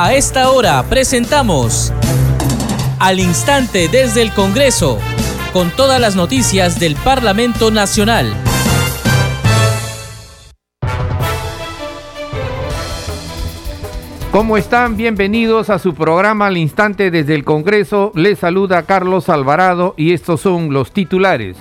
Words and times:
A 0.00 0.14
esta 0.14 0.50
hora 0.50 0.80
presentamos 0.84 1.92
Al 3.00 3.18
Instante 3.18 3.88
desde 3.88 4.22
el 4.22 4.32
Congreso, 4.32 5.00
con 5.52 5.72
todas 5.72 6.00
las 6.00 6.14
noticias 6.14 6.78
del 6.78 6.94
Parlamento 6.94 7.72
Nacional. 7.72 8.32
¿Cómo 14.30 14.56
están? 14.56 14.96
Bienvenidos 14.96 15.68
a 15.68 15.80
su 15.80 15.94
programa 15.94 16.46
Al 16.46 16.58
Instante 16.58 17.10
desde 17.10 17.34
el 17.34 17.42
Congreso. 17.42 18.12
Les 18.14 18.38
saluda 18.38 18.84
Carlos 18.84 19.28
Alvarado 19.28 19.94
y 19.96 20.12
estos 20.12 20.40
son 20.40 20.72
los 20.72 20.92
titulares. 20.92 21.56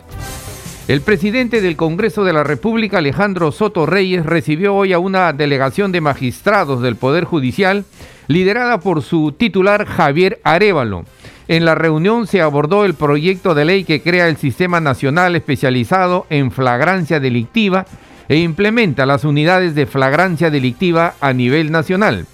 El 0.87 1.01
presidente 1.01 1.59
del 1.59 1.75
Congreso 1.75 2.23
de 2.23 2.33
la 2.33 2.43
República, 2.43 2.99
Alejandro 2.99 3.51
Soto 3.51 3.87
Reyes, 3.87 4.27
recibió 4.27 4.75
hoy 4.75 4.93
a 4.93 4.99
una 4.99 5.33
delegación 5.33 5.91
de 5.91 6.01
magistrados 6.01 6.83
del 6.83 6.97
Poder 6.97 7.23
Judicial, 7.23 7.83
liderada 8.27 8.79
por 8.79 9.01
su 9.01 9.31
titular 9.31 9.85
Javier 9.85 10.39
Arevalo. 10.43 11.05
En 11.47 11.63
la 11.63 11.75
reunión 11.75 12.27
se 12.27 12.41
abordó 12.41 12.83
el 12.83 12.93
proyecto 12.93 13.55
de 13.55 13.65
ley 13.65 13.83
que 13.83 14.01
crea 14.01 14.27
el 14.27 14.37
Sistema 14.37 14.81
Nacional 14.81 15.35
Especializado 15.35 16.25
en 16.29 16.51
Flagrancia 16.51 17.19
Delictiva 17.19 17.85
e 18.27 18.37
implementa 18.37 19.05
las 19.05 19.23
unidades 19.23 19.73
de 19.73 19.85
flagrancia 19.85 20.49
delictiva 20.49 21.13
a 21.21 21.31
nivel 21.31 21.71
nacional. 21.71 22.25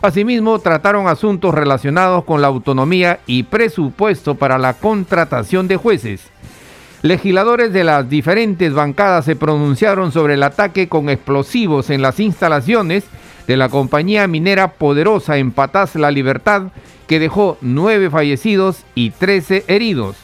Asimismo, 0.00 0.58
trataron 0.58 1.06
asuntos 1.06 1.54
relacionados 1.54 2.24
con 2.24 2.40
la 2.40 2.48
autonomía 2.48 3.20
y 3.26 3.44
presupuesto 3.44 4.34
para 4.34 4.58
la 4.58 4.74
contratación 4.74 5.68
de 5.68 5.76
jueces. 5.76 6.22
Legisladores 7.02 7.72
de 7.72 7.84
las 7.84 8.08
diferentes 8.08 8.72
bancadas 8.72 9.24
se 9.24 9.36
pronunciaron 9.36 10.10
sobre 10.10 10.34
el 10.34 10.42
ataque 10.42 10.88
con 10.88 11.08
explosivos 11.08 11.90
en 11.90 12.00
las 12.00 12.18
instalaciones 12.20 13.04
de 13.46 13.56
la 13.56 13.68
compañía 13.68 14.26
minera 14.26 14.72
Poderosa 14.72 15.38
en 15.38 15.52
Patás 15.52 15.94
La 15.94 16.10
Libertad, 16.10 16.68
que 17.06 17.18
dejó 17.18 17.58
nueve 17.60 18.10
fallecidos 18.10 18.84
y 18.94 19.10
trece 19.10 19.64
heridos. 19.68 20.16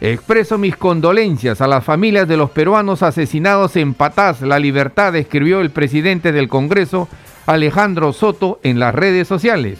Expreso 0.00 0.58
mis 0.58 0.76
condolencias 0.76 1.60
a 1.60 1.68
las 1.68 1.84
familias 1.84 2.26
de 2.26 2.36
los 2.36 2.50
peruanos 2.50 3.02
asesinados 3.02 3.76
en 3.76 3.94
Patás 3.94 4.40
La 4.42 4.58
Libertad, 4.58 5.14
escribió 5.14 5.60
el 5.60 5.70
presidente 5.70 6.32
del 6.32 6.48
Congreso, 6.48 7.08
Alejandro 7.46 8.12
Soto, 8.12 8.58
en 8.62 8.78
las 8.78 8.94
redes 8.94 9.28
sociales. 9.28 9.78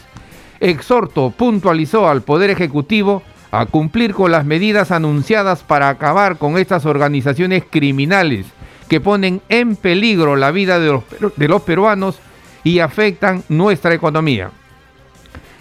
Exhorto 0.60 1.30
puntualizó 1.30 2.08
al 2.08 2.22
Poder 2.22 2.50
Ejecutivo 2.50 3.22
a 3.50 3.66
cumplir 3.66 4.14
con 4.14 4.30
las 4.30 4.46
medidas 4.46 4.92
anunciadas 4.92 5.62
para 5.62 5.88
acabar 5.88 6.38
con 6.38 6.56
estas 6.56 6.86
organizaciones 6.86 7.64
criminales 7.68 8.46
que 8.88 9.00
ponen 9.00 9.42
en 9.48 9.74
peligro 9.76 10.36
la 10.36 10.52
vida 10.52 10.78
de 10.78 10.92
los, 10.92 11.04
de 11.36 11.48
los 11.48 11.62
peruanos 11.62 12.20
y 12.64 12.78
afectan 12.78 13.42
nuestra 13.48 13.94
economía. 13.94 14.50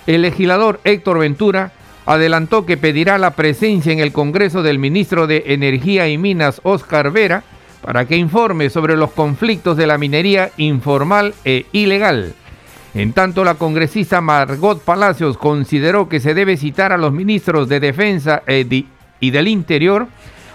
El 0.08 0.24
legislador 0.24 0.80
Héctor 0.84 1.20
Ventura 1.20 1.72
adelantó 2.06 2.66
que 2.66 2.78
pedirá 2.78 3.18
la 3.18 3.32
presencia 3.32 3.94
en 3.94 4.00
el 4.00 4.12
Congreso 4.12 4.64
del 4.64 4.80
ministro 4.80 5.28
de 5.28 5.44
Energía 5.48 6.08
y 6.10 6.18
Minas, 6.18 6.60
Oscar 6.64 7.12
Vera, 7.12 7.44
para 7.82 8.06
que 8.06 8.16
informe 8.16 8.70
sobre 8.70 8.96
los 8.96 9.12
conflictos 9.12 9.78
de 9.78 9.88
la 9.88 9.98
minería 9.98 10.52
informal 10.58 11.34
e 11.46 11.66
ilegal. 11.72 12.34
En 12.94 13.14
tanto, 13.14 13.44
la 13.44 13.56
congresista 13.56 14.20
Margot 14.22 14.82
Palacios 14.84 15.38
consideró 15.38 16.10
que 16.10 16.20
se 16.20 16.34
debe 16.34 16.58
citar 16.58 16.92
a 16.92 16.98
los 16.98 17.14
ministros 17.14 17.70
de 17.70 17.80
Defensa 17.80 18.44
e 18.46 18.86
y 19.20 19.32
del 19.32 19.48
Interior 19.48 20.08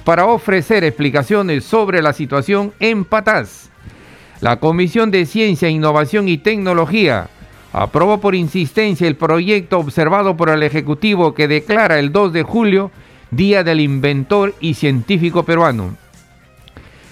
para 0.05 0.27
ofrecer 0.27 0.85
explicaciones 0.85 1.65
sobre 1.65 2.03
la 2.03 2.13
situación 2.13 2.73
en 2.79 3.05
Patás. 3.05 3.71
La 4.41 4.57
Comisión 4.59 5.11
de 5.11 5.25
Ciencia, 5.25 5.69
Innovación 5.71 6.29
y 6.29 6.39
Tecnología 6.39 7.29
aprobó 7.73 8.21
por 8.21 8.35
insistencia 8.35 9.07
el 9.07 9.17
proyecto 9.17 9.79
observado 9.79 10.37
por 10.37 10.51
el 10.51 10.63
Ejecutivo 10.63 11.35
que 11.35 11.49
declara 11.49 11.99
el 11.99 12.13
2 12.13 12.33
de 12.33 12.43
julio 12.43 12.91
Día 13.31 13.65
del 13.65 13.81
Inventor 13.81 14.55
y 14.61 14.75
Científico 14.75 15.43
Peruano. 15.43 15.97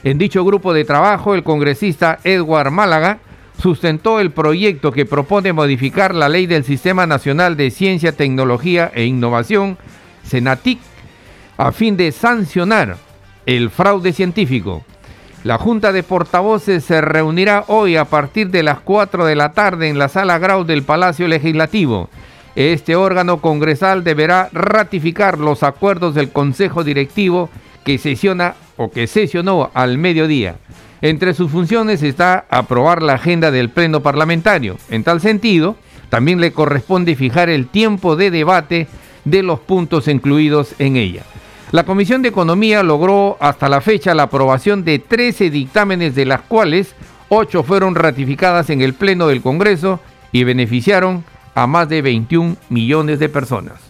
En 0.02 0.18
dicho 0.18 0.44
grupo 0.44 0.74
de 0.74 0.84
trabajo, 0.84 1.34
el 1.34 1.42
congresista 1.42 2.18
Edward 2.24 2.70
Málaga 2.70 3.18
sustentó 3.58 4.20
el 4.20 4.30
proyecto 4.30 4.92
que 4.92 5.06
propone 5.06 5.52
modificar 5.54 6.14
la 6.14 6.28
ley 6.28 6.46
del 6.46 6.64
Sistema 6.64 7.06
Nacional 7.06 7.56
de 7.56 7.70
Ciencia, 7.70 8.12
Tecnología 8.12 8.92
e 8.94 9.06
Innovación, 9.06 9.78
SENATIC, 10.24 10.78
a 11.56 11.72
fin 11.72 11.96
de 11.96 12.12
sancionar 12.12 12.98
el 13.46 13.70
fraude 13.70 14.12
científico. 14.12 14.84
La 15.44 15.58
Junta 15.58 15.92
de 15.92 16.02
Portavoces 16.02 16.84
se 16.84 17.02
reunirá 17.02 17.64
hoy 17.68 17.96
a 17.96 18.06
partir 18.06 18.48
de 18.48 18.62
las 18.62 18.80
4 18.80 19.26
de 19.26 19.36
la 19.36 19.52
tarde 19.52 19.90
en 19.90 19.98
la 19.98 20.08
sala 20.08 20.38
Grau 20.38 20.64
del 20.64 20.84
Palacio 20.84 21.28
Legislativo. 21.28 22.08
Este 22.56 22.96
órgano 22.96 23.42
congresal 23.42 24.04
deberá 24.04 24.48
ratificar 24.52 25.38
los 25.38 25.62
acuerdos 25.62 26.14
del 26.14 26.32
Consejo 26.32 26.82
Directivo 26.82 27.50
que 27.84 27.98
sesiona 27.98 28.54
o 28.78 28.90
que 28.90 29.06
sesionó 29.06 29.70
al 29.74 29.98
mediodía. 29.98 30.56
Entre 31.02 31.34
sus 31.34 31.50
funciones 31.50 32.02
está 32.02 32.46
aprobar 32.48 33.02
la 33.02 33.12
agenda 33.12 33.50
del 33.50 33.68
Pleno 33.68 34.00
Parlamentario. 34.00 34.78
En 34.88 35.04
tal 35.04 35.20
sentido, 35.20 35.76
también 36.08 36.40
le 36.40 36.52
corresponde 36.52 37.16
fijar 37.16 37.50
el 37.50 37.66
tiempo 37.66 38.16
de 38.16 38.30
debate 38.30 38.88
de 39.26 39.42
los 39.42 39.60
puntos 39.60 40.08
incluidos 40.08 40.74
en 40.78 40.96
ella. 40.96 41.24
La 41.74 41.82
Comisión 41.82 42.22
de 42.22 42.28
Economía 42.28 42.84
logró 42.84 43.36
hasta 43.40 43.68
la 43.68 43.80
fecha 43.80 44.14
la 44.14 44.22
aprobación 44.22 44.84
de 44.84 45.00
13 45.00 45.50
dictámenes, 45.50 46.14
de 46.14 46.24
las 46.24 46.42
cuales 46.42 46.94
8 47.30 47.64
fueron 47.64 47.96
ratificadas 47.96 48.70
en 48.70 48.80
el 48.80 48.94
Pleno 48.94 49.26
del 49.26 49.42
Congreso 49.42 49.98
y 50.30 50.44
beneficiaron 50.44 51.24
a 51.52 51.66
más 51.66 51.88
de 51.88 52.00
21 52.00 52.58
millones 52.68 53.18
de 53.18 53.28
personas. 53.28 53.80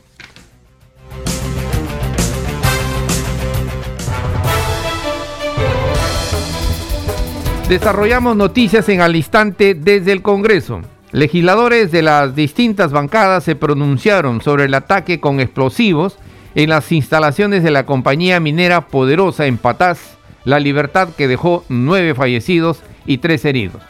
Desarrollamos 7.68 8.34
noticias 8.34 8.88
en 8.88 9.02
al 9.02 9.14
instante 9.14 9.74
desde 9.74 10.12
el 10.12 10.22
Congreso. 10.22 10.80
Legisladores 11.12 11.92
de 11.92 12.00
las 12.00 12.34
distintas 12.34 12.92
bancadas 12.92 13.44
se 13.44 13.56
pronunciaron 13.56 14.40
sobre 14.40 14.64
el 14.64 14.72
ataque 14.72 15.20
con 15.20 15.38
explosivos 15.38 16.16
en 16.54 16.70
las 16.70 16.90
instalaciones 16.92 17.62
de 17.62 17.70
la 17.70 17.86
compañía 17.86 18.40
minera 18.40 18.88
Poderosa 18.88 19.46
en 19.46 19.58
Patás, 19.58 20.16
La 20.44 20.60
Libertad, 20.60 21.08
que 21.16 21.28
dejó 21.28 21.64
nueve 21.68 22.14
fallecidos 22.14 22.78
y 23.06 23.18
tres 23.18 23.44
heridos. 23.44 23.82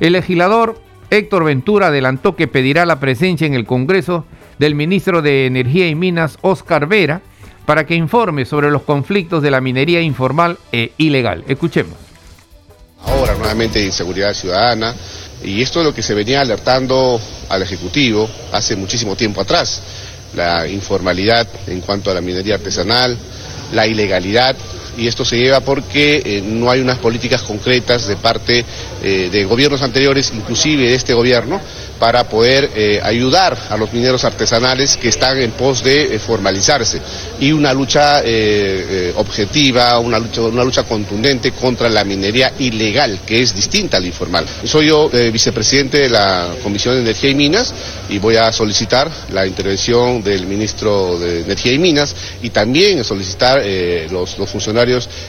El 0.00 0.12
legislador 0.14 0.80
Héctor 1.10 1.44
Ventura 1.44 1.88
adelantó 1.88 2.36
que 2.36 2.48
pedirá 2.48 2.86
la 2.86 2.98
presencia 3.00 3.46
en 3.46 3.54
el 3.54 3.66
Congreso 3.66 4.24
del 4.58 4.74
ministro 4.74 5.22
de 5.22 5.46
Energía 5.46 5.88
y 5.88 5.94
Minas, 5.94 6.38
Oscar 6.40 6.86
Vera, 6.86 7.20
para 7.66 7.86
que 7.86 7.94
informe 7.94 8.44
sobre 8.44 8.70
los 8.70 8.82
conflictos 8.82 9.42
de 9.42 9.50
la 9.50 9.60
minería 9.60 10.00
informal 10.00 10.58
e 10.72 10.92
ilegal. 10.98 11.44
Escuchemos. 11.46 11.94
Ahora 13.04 13.34
nuevamente 13.34 13.84
inseguridad 13.84 14.32
ciudadana 14.32 14.94
y 15.44 15.60
esto 15.60 15.80
es 15.80 15.86
lo 15.86 15.94
que 15.94 16.02
se 16.02 16.14
venía 16.14 16.40
alertando 16.40 17.20
al 17.48 17.62
Ejecutivo 17.62 18.28
hace 18.52 18.76
muchísimo 18.76 19.16
tiempo 19.16 19.40
atrás. 19.40 19.82
La 20.34 20.66
informalidad 20.66 21.46
en 21.66 21.80
cuanto 21.80 22.10
a 22.10 22.14
la 22.14 22.20
minería 22.20 22.54
artesanal, 22.54 23.16
la 23.72 23.86
ilegalidad 23.86 24.56
y 24.96 25.06
esto 25.06 25.24
se 25.24 25.36
lleva 25.36 25.60
porque 25.60 26.22
eh, 26.24 26.42
no 26.44 26.70
hay 26.70 26.80
unas 26.80 26.98
políticas 26.98 27.42
concretas 27.42 28.06
de 28.06 28.16
parte 28.16 28.64
eh, 29.02 29.28
de 29.30 29.44
gobiernos 29.44 29.82
anteriores, 29.82 30.32
inclusive 30.34 30.88
de 30.88 30.94
este 30.94 31.14
gobierno, 31.14 31.60
para 31.98 32.28
poder 32.28 32.70
eh, 32.74 33.00
ayudar 33.02 33.56
a 33.70 33.76
los 33.76 33.92
mineros 33.92 34.24
artesanales 34.24 34.96
que 34.96 35.08
están 35.08 35.38
en 35.38 35.52
pos 35.52 35.84
de 35.84 36.18
formalizarse 36.18 37.00
y 37.38 37.52
una 37.52 37.72
lucha 37.72 38.22
objetiva, 39.16 39.98
una 39.98 40.18
lucha, 40.18 40.42
una 40.42 40.64
lucha 40.64 40.82
contundente 40.82 41.52
contra 41.52 41.88
la 41.88 42.02
minería 42.02 42.52
ilegal, 42.58 43.20
que 43.24 43.42
es 43.42 43.54
distinta 43.54 43.98
al 43.98 44.06
informal. 44.06 44.46
Soy 44.64 44.88
yo 44.88 45.08
vicepresidente 45.32 45.98
de 45.98 46.10
la 46.10 46.48
Comisión 46.62 46.96
de 46.96 47.02
Energía 47.02 47.30
y 47.30 47.34
Minas 47.34 47.72
y 48.08 48.18
voy 48.18 48.36
a 48.36 48.50
solicitar 48.52 49.10
la 49.32 49.46
intervención 49.46 50.22
del 50.22 50.46
ministro 50.46 51.18
de 51.18 51.42
Energía 51.42 51.72
y 51.72 51.78
Minas 51.78 52.14
y 52.42 52.50
también 52.50 53.04
solicitar 53.04 53.62
los 54.10 54.34
funcionarios 54.50 54.81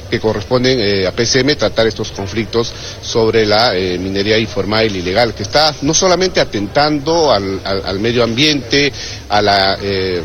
que 0.09 0.19
corresponden 0.19 0.79
eh, 0.79 1.07
a 1.07 1.11
PCM 1.11 1.55
tratar 1.55 1.87
estos 1.87 2.11
conflictos 2.11 2.71
sobre 3.01 3.45
la 3.45 3.75
eh, 3.75 3.97
minería 3.97 4.37
informal 4.37 4.93
y 4.95 4.99
ilegal, 4.99 5.33
que 5.33 5.43
está 5.43 5.73
no 5.81 5.93
solamente 5.93 6.39
atentando 6.39 7.31
al, 7.31 7.99
medio 7.99 8.23
ambiente, 8.23 8.91
a 9.29 9.41
la 9.41 9.77
eh, 9.81 10.21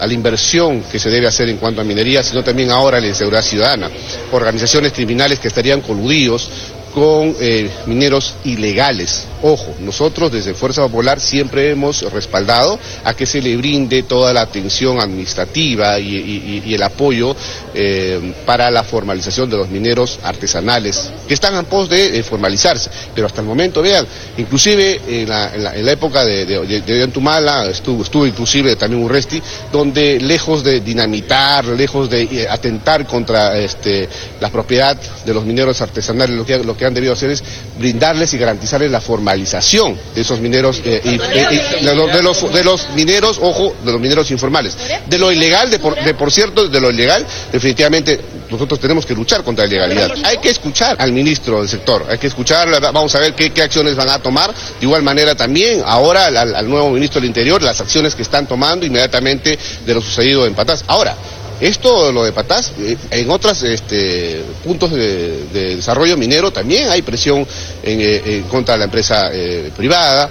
a 0.00 0.06
la 0.06 0.14
inversión 0.14 0.82
que 0.90 0.98
se 0.98 1.10
debe 1.10 1.26
hacer 1.26 1.48
en 1.50 1.58
cuanto 1.58 1.82
a 1.82 1.84
minería, 1.84 2.22
sino 2.22 2.42
también 2.42 2.70
ahora 2.70 2.96
a 2.96 3.00
la 3.02 3.08
inseguridad 3.08 3.42
ciudadana. 3.42 3.90
Organizaciones 4.32 4.92
criminales 4.92 5.38
que 5.38 5.48
estarían 5.48 5.82
coludidos 5.82 6.48
con 6.94 7.34
eh, 7.40 7.70
mineros 7.86 8.34
ilegales. 8.44 9.26
Ojo, 9.42 9.74
nosotros 9.80 10.30
desde 10.30 10.54
Fuerza 10.54 10.82
Popular 10.82 11.18
siempre 11.18 11.70
hemos 11.70 12.02
respaldado 12.12 12.78
a 13.04 13.14
que 13.14 13.24
se 13.24 13.40
le 13.40 13.56
brinde 13.56 14.02
toda 14.02 14.32
la 14.34 14.42
atención 14.42 15.00
administrativa 15.00 15.98
y, 15.98 16.74
el 16.74 16.82
apoyo 16.82 17.34
eh, 17.74 18.34
para 18.44 18.70
la 18.70 18.84
formalización 18.84 19.48
de 19.50 19.56
los 19.56 19.68
mineros 19.68 20.18
artesanales, 20.22 21.10
que 21.26 21.34
están 21.34 21.54
en 21.56 21.64
pos 21.64 21.88
de, 21.88 22.22
formalizarse. 22.22 22.90
Pero 23.14 23.26
hasta 23.26 23.40
el 23.40 23.46
momento, 23.46 23.82
vean, 23.82 24.06
inclusive 24.36 25.00
en 25.08 25.28
la, 25.28 25.90
época 25.90 26.24
de, 26.24 26.44
de, 26.44 26.80
de 26.80 27.02
Antumala, 27.02 27.66
estuvo, 27.66 28.02
estuvo 28.02 28.26
inclusive 28.26 28.76
también 28.76 29.02
Urresti, 29.02 29.42
donde 29.72 30.20
lejos 30.20 30.62
de 30.62 30.80
dinamitar, 30.80 31.64
lejos 31.64 32.10
de 32.10 32.22
eh, 32.22 32.46
atentar 32.48 33.06
contra 33.06 33.58
este, 33.58 34.08
la 34.40 34.50
propiedad 34.50 34.96
de 35.24 35.34
los 35.34 35.44
mineros 35.44 35.80
artesanales, 35.80 36.36
lo 36.36 36.76
que, 36.76 36.79
que 36.80 36.86
han 36.86 36.94
debido 36.94 37.12
hacer 37.12 37.30
es 37.30 37.44
brindarles 37.78 38.32
y 38.32 38.38
garantizarles 38.38 38.90
la 38.90 39.02
formalización 39.02 39.96
de 40.14 40.22
esos 40.22 40.40
mineros, 40.40 40.80
eh, 40.82 41.00
y, 41.04 41.18
de, 41.18 41.94
los, 41.94 42.52
de, 42.52 42.64
los, 42.64 42.88
mineros, 42.96 43.38
ojo, 43.40 43.74
de 43.84 43.92
los 43.92 44.00
mineros 44.00 44.30
informales. 44.30 44.74
De 45.06 45.18
lo 45.18 45.30
ilegal, 45.30 45.70
de 45.70 45.78
por, 45.78 45.94
de 46.02 46.14
por 46.14 46.32
cierto, 46.32 46.66
de 46.66 46.80
lo 46.80 46.90
ilegal, 46.90 47.24
definitivamente 47.52 48.18
nosotros 48.50 48.80
tenemos 48.80 49.04
que 49.04 49.14
luchar 49.14 49.44
contra 49.44 49.66
la 49.66 49.74
ilegalidad. 49.74 50.10
Hay 50.24 50.38
que 50.38 50.48
escuchar 50.48 50.96
al 50.98 51.12
ministro 51.12 51.60
del 51.60 51.68
sector, 51.68 52.06
hay 52.08 52.16
que 52.16 52.28
escuchar, 52.28 52.68
vamos 52.92 53.14
a 53.14 53.20
ver 53.20 53.34
qué, 53.34 53.52
acciones 53.62 53.94
van 53.94 54.08
a 54.08 54.18
tomar. 54.18 54.52
De 54.52 54.86
igual 54.86 55.02
manera 55.02 55.34
también, 55.34 55.82
ahora 55.84 56.26
al, 56.26 56.68
nuevo 56.68 56.90
ministro 56.90 57.20
del 57.20 57.28
Interior, 57.28 57.62
las 57.62 57.80
acciones 57.80 58.14
que 58.14 58.22
están 58.22 58.46
tomando 58.46 58.86
inmediatamente 58.86 59.58
de 59.84 59.94
lo 59.94 60.00
sucedido 60.00 60.46
en 60.46 60.54
Patás. 60.54 60.82
Ahora, 60.86 61.14
esto, 61.60 62.10
lo 62.10 62.24
de 62.24 62.32
Patás, 62.32 62.72
eh, 62.78 62.96
en 63.10 63.30
otros 63.30 63.62
este, 63.62 64.42
puntos 64.64 64.92
de, 64.92 65.44
desarrollo 65.52 66.16
minero 66.16 66.50
también 66.50 66.88
hay 66.88 67.02
presión 67.02 67.46
en, 67.82 68.00
eh, 68.00 68.44
contra 68.50 68.76
la 68.76 68.84
empresa 68.84 69.30
eh, 69.32 69.70
privada 69.76 70.30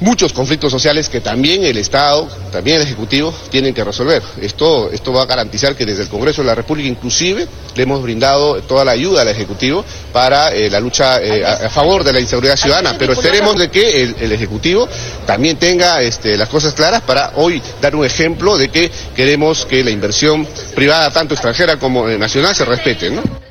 muchos 0.00 0.32
conflictos 0.32 0.70
sociales 0.70 1.08
que 1.08 1.20
también 1.20 1.64
el 1.64 1.76
Estado, 1.78 2.28
también 2.52 2.76
el 2.76 2.82
Ejecutivo 2.82 3.32
tienen 3.50 3.74
que 3.74 3.84
resolver. 3.84 4.22
Esto, 4.40 4.90
esto 4.92 5.12
va 5.12 5.22
a 5.22 5.26
garantizar 5.26 5.74
que 5.74 5.84
desde 5.84 6.02
el 6.02 6.08
Congreso 6.08 6.42
de 6.42 6.48
la 6.48 6.54
República 6.54 6.88
inclusive 6.88 7.46
le 7.74 7.82
hemos 7.82 8.02
brindado 8.02 8.60
toda 8.62 8.84
la 8.84 8.92
ayuda 8.92 9.22
al 9.22 9.28
Ejecutivo 9.28 9.84
para 10.12 10.50
eh, 10.50 10.70
la 10.70 10.80
lucha 10.80 11.20
eh, 11.22 11.44
a, 11.44 11.68
favor 11.68 12.04
de 12.04 12.12
la 12.12 12.20
inseguridad 12.20 12.56
ciudadana, 12.56 12.96
pero 12.98 13.12
esperemos 13.12 13.56
de 13.56 13.70
que 13.70 14.02
el, 14.02 14.32
Ejecutivo 14.32 14.88
también 15.26 15.56
tenga 15.56 16.00
este, 16.02 16.36
las 16.36 16.48
cosas 16.48 16.74
claras 16.74 17.02
para 17.02 17.32
hoy 17.36 17.60
dar 17.80 17.96
un 17.96 18.04
ejemplo 18.04 18.56
de 18.56 18.68
que 18.68 18.90
queremos 19.16 19.66
que 19.66 19.82
la 19.82 19.90
inversión 19.90 20.46
privada, 20.74 21.10
tanto 21.10 21.34
extranjera 21.34 21.76
como 21.78 22.08
eh, 22.08 22.18
nacional, 22.18 22.54
se 22.54 22.64
respete. 22.64 23.10
¿no? 23.10 23.47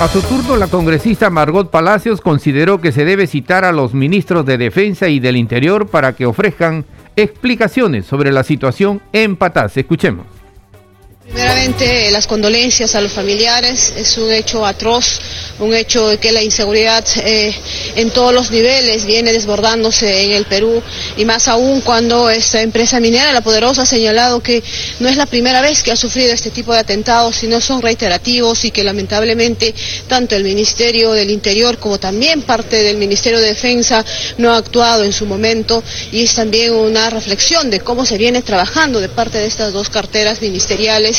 A 0.00 0.06
su 0.06 0.22
turno, 0.22 0.56
la 0.56 0.68
congresista 0.68 1.28
Margot 1.28 1.70
Palacios 1.70 2.20
consideró 2.20 2.80
que 2.80 2.92
se 2.92 3.04
debe 3.04 3.26
citar 3.26 3.64
a 3.64 3.72
los 3.72 3.94
ministros 3.94 4.46
de 4.46 4.56
Defensa 4.56 5.08
y 5.08 5.18
del 5.18 5.36
Interior 5.36 5.88
para 5.88 6.12
que 6.12 6.24
ofrezcan 6.24 6.84
explicaciones 7.16 8.06
sobre 8.06 8.30
la 8.30 8.44
situación 8.44 9.02
en 9.12 9.34
Patás. 9.34 9.76
Escuchemos. 9.76 10.37
Primeramente, 11.30 12.10
las 12.10 12.26
condolencias 12.26 12.94
a 12.94 13.02
los 13.02 13.12
familiares. 13.12 13.92
Es 13.96 14.16
un 14.16 14.32
hecho 14.32 14.64
atroz, 14.64 15.20
un 15.58 15.74
hecho 15.74 16.08
de 16.08 16.16
que 16.16 16.32
la 16.32 16.42
inseguridad 16.42 17.04
eh, 17.22 17.54
en 17.96 18.10
todos 18.10 18.32
los 18.32 18.50
niveles 18.50 19.04
viene 19.04 19.32
desbordándose 19.32 20.24
en 20.24 20.32
el 20.32 20.46
Perú 20.46 20.82
y 21.18 21.26
más 21.26 21.46
aún 21.48 21.82
cuando 21.82 22.30
esta 22.30 22.62
empresa 22.62 22.98
minera, 22.98 23.32
La 23.32 23.42
Poderosa, 23.42 23.82
ha 23.82 23.86
señalado 23.86 24.40
que 24.40 24.62
no 25.00 25.08
es 25.08 25.16
la 25.16 25.26
primera 25.26 25.60
vez 25.60 25.82
que 25.82 25.92
ha 25.92 25.96
sufrido 25.96 26.32
este 26.32 26.50
tipo 26.50 26.72
de 26.72 26.80
atentados, 26.80 27.36
sino 27.36 27.60
son 27.60 27.82
reiterativos 27.82 28.64
y 28.64 28.70
que 28.70 28.82
lamentablemente 28.82 29.74
tanto 30.06 30.34
el 30.34 30.44
Ministerio 30.44 31.12
del 31.12 31.30
Interior 31.30 31.78
como 31.78 31.98
también 31.98 32.42
parte 32.42 32.82
del 32.82 32.96
Ministerio 32.96 33.38
de 33.38 33.48
Defensa 33.48 34.02
no 34.38 34.52
ha 34.52 34.56
actuado 34.56 35.04
en 35.04 35.12
su 35.12 35.26
momento 35.26 35.82
y 36.10 36.22
es 36.22 36.34
también 36.34 36.72
una 36.72 37.10
reflexión 37.10 37.70
de 37.70 37.80
cómo 37.80 38.06
se 38.06 38.16
viene 38.16 38.40
trabajando 38.40 38.98
de 38.98 39.10
parte 39.10 39.38
de 39.38 39.46
estas 39.46 39.74
dos 39.74 39.90
carteras 39.90 40.40
ministeriales 40.40 41.17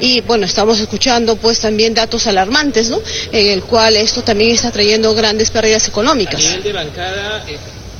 y 0.00 0.20
bueno, 0.22 0.46
estamos 0.46 0.78
escuchando 0.80 1.36
pues 1.36 1.60
también 1.60 1.94
datos 1.94 2.26
alarmantes, 2.26 2.90
¿no? 2.90 3.00
En 3.32 3.46
el 3.48 3.62
cual 3.62 3.96
esto 3.96 4.22
también 4.22 4.52
está 4.52 4.70
trayendo 4.70 5.14
grandes 5.14 5.50
pérdidas 5.50 5.88
económicas. 5.88 6.42
Eh, 6.44 6.60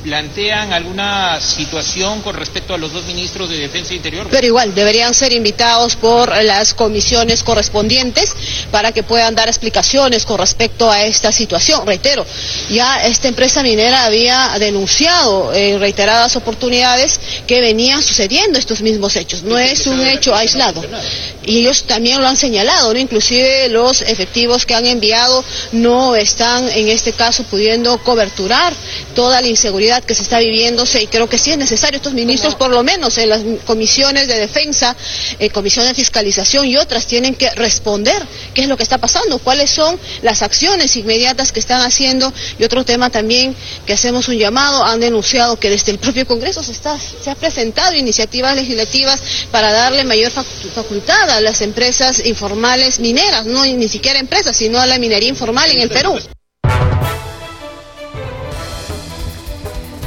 plantean 0.07 0.71
alguna 0.71 1.41
situación 1.41 2.21
con 2.21 2.33
respecto 2.33 2.73
a 2.73 2.77
los 2.77 2.93
dos 2.93 3.03
ministros 3.03 3.49
de 3.49 3.57
Defensa 3.57 3.91
e 3.91 3.97
Interior? 3.97 4.25
Pero 4.31 4.47
igual, 4.47 4.73
deberían 4.73 5.13
ser 5.13 5.33
invitados 5.33 5.97
por 5.97 6.31
las 6.43 6.73
comisiones 6.73 7.43
correspondientes 7.43 8.33
para 8.71 8.93
que 8.93 9.03
puedan 9.03 9.35
dar 9.35 9.49
explicaciones 9.49 10.25
con 10.25 10.37
respecto 10.37 10.89
a 10.89 11.03
esta 11.03 11.33
situación. 11.33 11.85
Reitero, 11.85 12.25
ya 12.69 13.05
esta 13.05 13.27
empresa 13.27 13.61
minera 13.63 14.05
había 14.05 14.55
denunciado 14.59 15.53
en 15.53 15.77
reiteradas 15.81 16.37
oportunidades 16.37 17.19
que 17.45 17.59
venían 17.59 18.01
sucediendo 18.01 18.57
estos 18.59 18.81
mismos 18.81 19.13
hechos. 19.17 19.43
No 19.43 19.57
es 19.57 19.87
un 19.87 19.99
hecho 20.07 20.33
aislado. 20.33 20.85
Y 21.43 21.59
ellos 21.59 21.83
también 21.83 22.21
lo 22.21 22.27
han 22.27 22.37
señalado, 22.37 22.93
¿no? 22.93 22.99
Inclusive 22.99 23.67
los 23.69 24.01
efectivos 24.01 24.65
que 24.65 24.73
han 24.73 24.85
enviado 24.85 25.43
no 25.73 26.15
están 26.15 26.69
en 26.69 26.87
este 26.87 27.11
caso 27.11 27.43
pudiendo 27.43 27.97
coberturar 27.99 28.73
toda 29.13 29.41
la 29.41 29.47
inseguridad 29.47 29.96
que 30.05 30.15
se 30.15 30.23
está 30.23 30.39
viviéndose 30.39 31.01
y 31.01 31.07
creo 31.07 31.27
que 31.29 31.37
sí 31.37 31.51
es 31.51 31.57
necesario 31.57 31.97
estos 31.97 32.13
ministros, 32.13 32.55
por 32.55 32.71
lo 32.71 32.83
menos 32.83 33.17
en 33.17 33.29
las 33.29 33.41
comisiones 33.65 34.27
de 34.27 34.39
defensa, 34.39 34.95
eh, 35.39 35.49
comisiones 35.49 35.91
de 35.91 35.95
fiscalización 35.95 36.65
y 36.65 36.77
otras, 36.77 37.05
tienen 37.07 37.35
que 37.35 37.49
responder 37.51 38.25
qué 38.53 38.61
es 38.61 38.67
lo 38.67 38.77
que 38.77 38.83
está 38.83 38.97
pasando, 38.97 39.39
cuáles 39.39 39.69
son 39.69 39.99
las 40.21 40.41
acciones 40.41 40.95
inmediatas 40.95 41.51
que 41.51 41.59
están 41.59 41.81
haciendo 41.81 42.31
y 42.59 42.63
otro 42.63 42.85
tema 42.85 43.09
también 43.09 43.55
que 43.85 43.93
hacemos 43.93 44.27
un 44.27 44.37
llamado, 44.37 44.83
han 44.83 44.99
denunciado 44.99 45.59
que 45.59 45.69
desde 45.69 45.91
el 45.91 45.99
propio 45.99 46.25
Congreso 46.27 46.63
se, 46.63 46.71
está, 46.71 46.97
se 46.99 47.29
ha 47.29 47.35
presentado 47.35 47.95
iniciativas 47.95 48.55
legislativas 48.55 49.21
para 49.51 49.71
darle 49.71 50.03
mayor 50.03 50.31
facultad 50.31 51.29
a 51.29 51.41
las 51.41 51.61
empresas 51.61 52.25
informales 52.25 52.99
mineras, 52.99 53.45
no 53.45 53.65
ni 53.65 53.87
siquiera 53.87 54.19
empresas, 54.19 54.55
sino 54.55 54.79
a 54.79 54.85
la 54.85 54.99
minería 54.99 55.29
informal 55.29 55.71
en 55.71 55.81
el 55.81 55.89
Perú. 55.89 56.19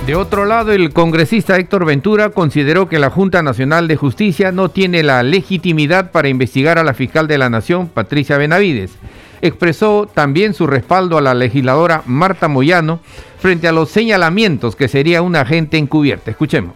De 0.06 0.16
otro 0.16 0.46
lado, 0.46 0.72
el 0.72 0.92
congresista 0.92 1.56
Héctor 1.56 1.84
Ventura 1.84 2.30
consideró 2.30 2.88
que 2.88 2.98
la 2.98 3.10
Junta 3.10 3.42
Nacional 3.42 3.86
de 3.86 3.96
Justicia 3.96 4.50
no 4.50 4.70
tiene 4.70 5.02
la 5.02 5.22
legitimidad 5.22 6.10
para 6.10 6.28
investigar 6.28 6.78
a 6.78 6.82
la 6.82 6.94
fiscal 6.94 7.28
de 7.28 7.38
la 7.38 7.50
Nación, 7.50 7.86
Patricia 7.88 8.38
Benavides. 8.38 8.92
Expresó 9.42 10.10
también 10.12 10.54
su 10.54 10.66
respaldo 10.66 11.18
a 11.18 11.20
la 11.20 11.34
legisladora 11.34 12.02
Marta 12.06 12.48
Moyano 12.48 13.00
frente 13.38 13.68
a 13.68 13.72
los 13.72 13.90
señalamientos 13.90 14.74
que 14.74 14.88
sería 14.88 15.22
un 15.22 15.36
agente 15.36 15.76
encubierta. 15.76 16.30
Escuchemos. 16.30 16.74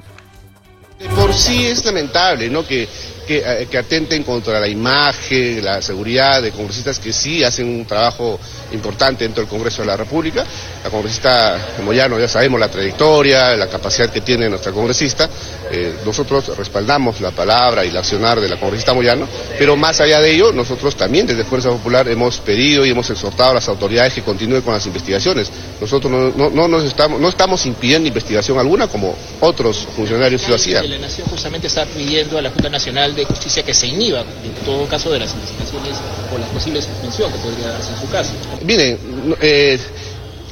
por 1.16 1.32
sí 1.32 1.64
es 1.64 1.84
lamentable, 1.84 2.50
¿no? 2.50 2.64
Que 2.64 2.88
eh, 3.26 3.66
que, 3.70 3.78
atenten 3.78 4.22
contra 4.22 4.60
la 4.60 4.68
imagen, 4.68 5.64
la 5.64 5.82
seguridad 5.82 6.40
de 6.42 6.52
congresistas 6.52 6.98
que 6.98 7.12
sí 7.12 7.42
hacen 7.42 7.66
un 7.68 7.84
trabajo 7.84 8.38
importante 8.72 9.24
dentro 9.24 9.42
del 9.42 9.50
Congreso 9.50 9.82
de 9.82 9.88
la 9.88 9.96
República. 9.96 10.44
La 10.82 10.90
congresista 10.90 11.74
Moyano 11.82 12.18
ya 12.18 12.28
sabemos 12.28 12.60
la 12.60 12.68
trayectoria, 12.68 13.56
la 13.56 13.68
capacidad 13.68 14.10
que 14.10 14.20
tiene 14.20 14.48
nuestra 14.48 14.72
congresista. 14.72 15.28
Eh, 15.70 15.94
nosotros 16.04 16.56
respaldamos 16.56 17.20
la 17.20 17.30
palabra 17.30 17.84
y 17.84 17.90
la 17.90 18.00
accionar 18.00 18.38
de 18.40 18.48
la 18.48 18.60
congresista 18.60 18.92
Moyano, 18.92 19.26
pero 19.58 19.76
más 19.76 20.00
allá 20.00 20.20
de 20.20 20.30
ello, 20.30 20.52
nosotros 20.52 20.94
también 20.94 21.26
desde 21.26 21.44
Fuerza 21.44 21.70
Popular 21.70 22.06
hemos 22.08 22.38
pedido 22.38 22.84
y 22.84 22.90
hemos 22.90 23.08
exhortado 23.08 23.52
a 23.52 23.54
las 23.54 23.68
autoridades 23.68 24.12
que 24.12 24.22
continúen 24.22 24.60
con 24.60 24.74
las 24.74 24.84
investigaciones. 24.86 25.50
Nosotros 25.80 26.12
no, 26.12 26.50
no, 26.50 26.68
nos 26.68 26.84
estamos, 26.84 27.18
no 27.18 27.28
estamos 27.28 27.64
impidiendo 27.64 28.08
investigación 28.08 28.58
alguna 28.58 28.86
como 28.88 29.14
otros 29.40 29.86
funcionarios 29.96 30.46
lo 30.48 30.56
hacían. 30.56 30.88
La 30.88 30.98
Nación 30.98 31.26
justamente 31.28 31.66
está 31.66 31.86
pidiendo 31.86 32.36
a 32.38 32.42
la 32.42 32.50
Junta 32.50 32.68
Nacional 32.68 33.13
de 33.14 33.24
Justicia 33.24 33.62
que 33.62 33.74
se 33.74 33.86
inhiba, 33.86 34.20
en 34.20 34.64
todo 34.64 34.86
caso, 34.86 35.10
de 35.10 35.18
las 35.20 35.32
investigaciones 35.32 35.96
o 36.34 36.38
la 36.38 36.46
posible 36.46 36.80
suspensión 36.82 37.32
que 37.32 37.38
podría 37.38 37.68
darse 37.68 37.90
en 37.92 38.00
su 38.00 38.10
caso. 38.10 38.32
Miren, 38.64 38.98
eh, 39.40 39.78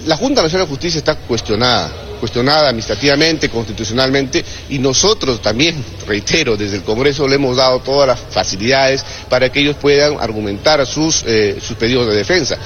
la 0.06 0.16
Junta 0.16 0.42
Nacional 0.42 0.66
de 0.66 0.70
Justicia 0.70 0.98
está 0.98 1.14
cuestionada, 1.16 1.90
cuestionada 2.20 2.68
administrativamente, 2.68 3.48
constitucionalmente, 3.48 4.44
y 4.70 4.78
nosotros 4.78 5.40
también, 5.40 5.84
reitero, 6.06 6.56
desde 6.56 6.76
el 6.76 6.82
Congreso 6.82 7.26
le 7.28 7.36
hemos 7.36 7.56
dado 7.56 7.80
todas 7.80 8.08
las 8.08 8.20
facilidades 8.20 9.04
para 9.28 9.50
que 9.50 9.60
ellos 9.60 9.76
puedan 9.80 10.18
argumentar 10.20 10.84
sus, 10.86 11.24
eh, 11.26 11.58
sus 11.60 11.76
pedidos 11.76 12.06
de 12.06 12.14
defensa 12.14 12.58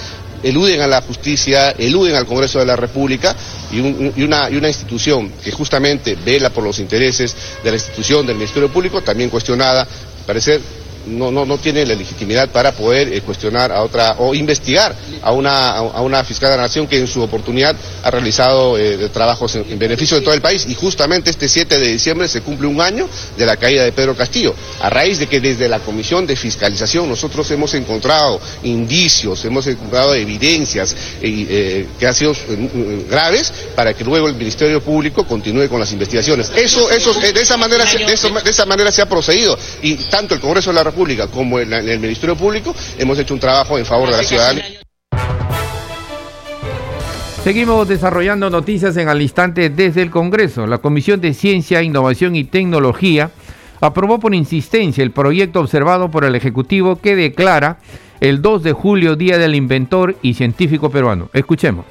eluden 0.48 0.80
a 0.80 0.86
la 0.86 1.02
justicia, 1.02 1.72
eluden 1.72 2.14
al 2.14 2.24
Congreso 2.26 2.60
de 2.60 2.66
la 2.66 2.76
República 2.76 3.34
y, 3.72 3.80
una, 3.80 4.46
una, 4.48 4.68
institución 4.68 5.32
que 5.42 5.50
justamente 5.50 6.16
vela 6.24 6.50
por 6.50 6.62
los 6.62 6.78
intereses 6.78 7.34
de 7.64 7.70
la 7.70 7.76
institución 7.76 8.24
del 8.26 8.36
Ministerio 8.36 8.70
Público, 8.72 9.02
también 9.02 9.28
cuestionada, 9.28 9.86
parecer 10.24 10.60
no, 11.06 11.30
no, 11.30 11.44
no 11.44 11.58
tiene 11.58 11.86
la 11.86 11.94
legitimidad 11.94 12.50
para 12.50 12.72
poder 12.72 13.12
eh, 13.12 13.20
cuestionar 13.20 13.72
a 13.72 13.82
otra 13.82 14.16
o 14.18 14.34
investigar 14.34 14.94
a 15.22 15.32
una, 15.32 15.70
a 15.70 16.00
una 16.02 16.22
fiscal 16.24 16.50
de 16.50 16.56
la 16.56 16.62
nación 16.64 16.86
que 16.86 16.98
en 16.98 17.06
su 17.06 17.22
oportunidad 17.22 17.76
ha 18.02 18.10
realizado 18.10 18.78
eh, 18.78 19.08
trabajos 19.12 19.54
en, 19.56 19.78
beneficio 19.78 20.16
de 20.16 20.22
todo 20.22 20.34
el 20.34 20.40
país. 20.40 20.66
Y 20.68 20.74
justamente 20.74 21.30
este 21.30 21.48
7 21.48 21.78
de 21.78 21.88
diciembre 21.88 22.28
se 22.28 22.40
cumple 22.40 22.66
un 22.66 22.80
año 22.80 23.08
de 23.36 23.46
la 23.46 23.56
caída 23.56 23.84
de 23.84 23.92
Pedro 23.92 24.16
Castillo, 24.16 24.54
a 24.80 24.90
raíz 24.90 25.18
de 25.18 25.26
que 25.26 25.40
desde 25.40 25.68
la 25.68 25.80
Comisión 25.80 26.26
de 26.26 26.36
Fiscalización 26.36 27.08
nosotros 27.08 27.50
hemos 27.50 27.74
encontrado 27.74 28.40
indicios, 28.64 29.44
hemos 29.44 29.66
encontrado 29.66 30.14
evidencias 30.14 30.94
eh, 31.22 31.86
que 31.98 32.06
han 32.06 32.14
sido 32.14 32.34
graves 33.08 33.52
para 33.74 33.94
que 33.94 34.04
luego 34.04 34.28
el 34.28 34.34
Ministerio 34.34 34.80
Público 34.80 35.24
continúe 35.26 35.68
con 35.68 35.80
las 35.80 35.92
investigaciones. 35.92 36.50
Eso, 36.56 36.90
eso, 36.90 37.12
de 37.14 37.30
esa 37.40 37.56
manera, 37.56 37.84
de 37.84 38.50
esa 38.50 38.66
manera 38.66 38.90
se 38.90 39.02
ha 39.02 39.08
procedido. 39.08 39.58
Y 39.82 39.94
tanto 39.94 40.34
el 40.34 40.40
Congreso 40.40 40.70
de 40.70 40.74
la 40.74 40.84
República 40.84 40.95
como 41.30 41.58
el, 41.58 41.72
el 41.72 42.00
Ministerio 42.00 42.36
Público 42.36 42.74
hemos 42.98 43.18
hecho 43.18 43.34
un 43.34 43.40
trabajo 43.40 43.76
en 43.78 43.84
favor 43.84 44.10
de 44.10 44.16
la 44.16 44.22
ciudadanía. 44.24 44.64
Seguimos 47.44 47.86
desarrollando 47.86 48.50
noticias 48.50 48.96
en 48.96 49.08
al 49.08 49.22
instante 49.22 49.70
desde 49.70 50.02
el 50.02 50.10
Congreso. 50.10 50.66
La 50.66 50.78
Comisión 50.78 51.20
de 51.20 51.34
Ciencia, 51.34 51.82
Innovación 51.82 52.34
y 52.34 52.44
Tecnología 52.44 53.30
aprobó 53.80 54.18
por 54.18 54.34
insistencia 54.34 55.04
el 55.04 55.12
proyecto 55.12 55.60
observado 55.60 56.10
por 56.10 56.24
el 56.24 56.34
Ejecutivo 56.34 56.96
que 56.96 57.14
declara 57.14 57.78
el 58.20 58.40
2 58.40 58.62
de 58.62 58.72
julio 58.72 59.16
Día 59.16 59.38
del 59.38 59.54
Inventor 59.54 60.16
y 60.22 60.34
Científico 60.34 60.90
Peruano. 60.90 61.28
Escuchemos. 61.34 61.84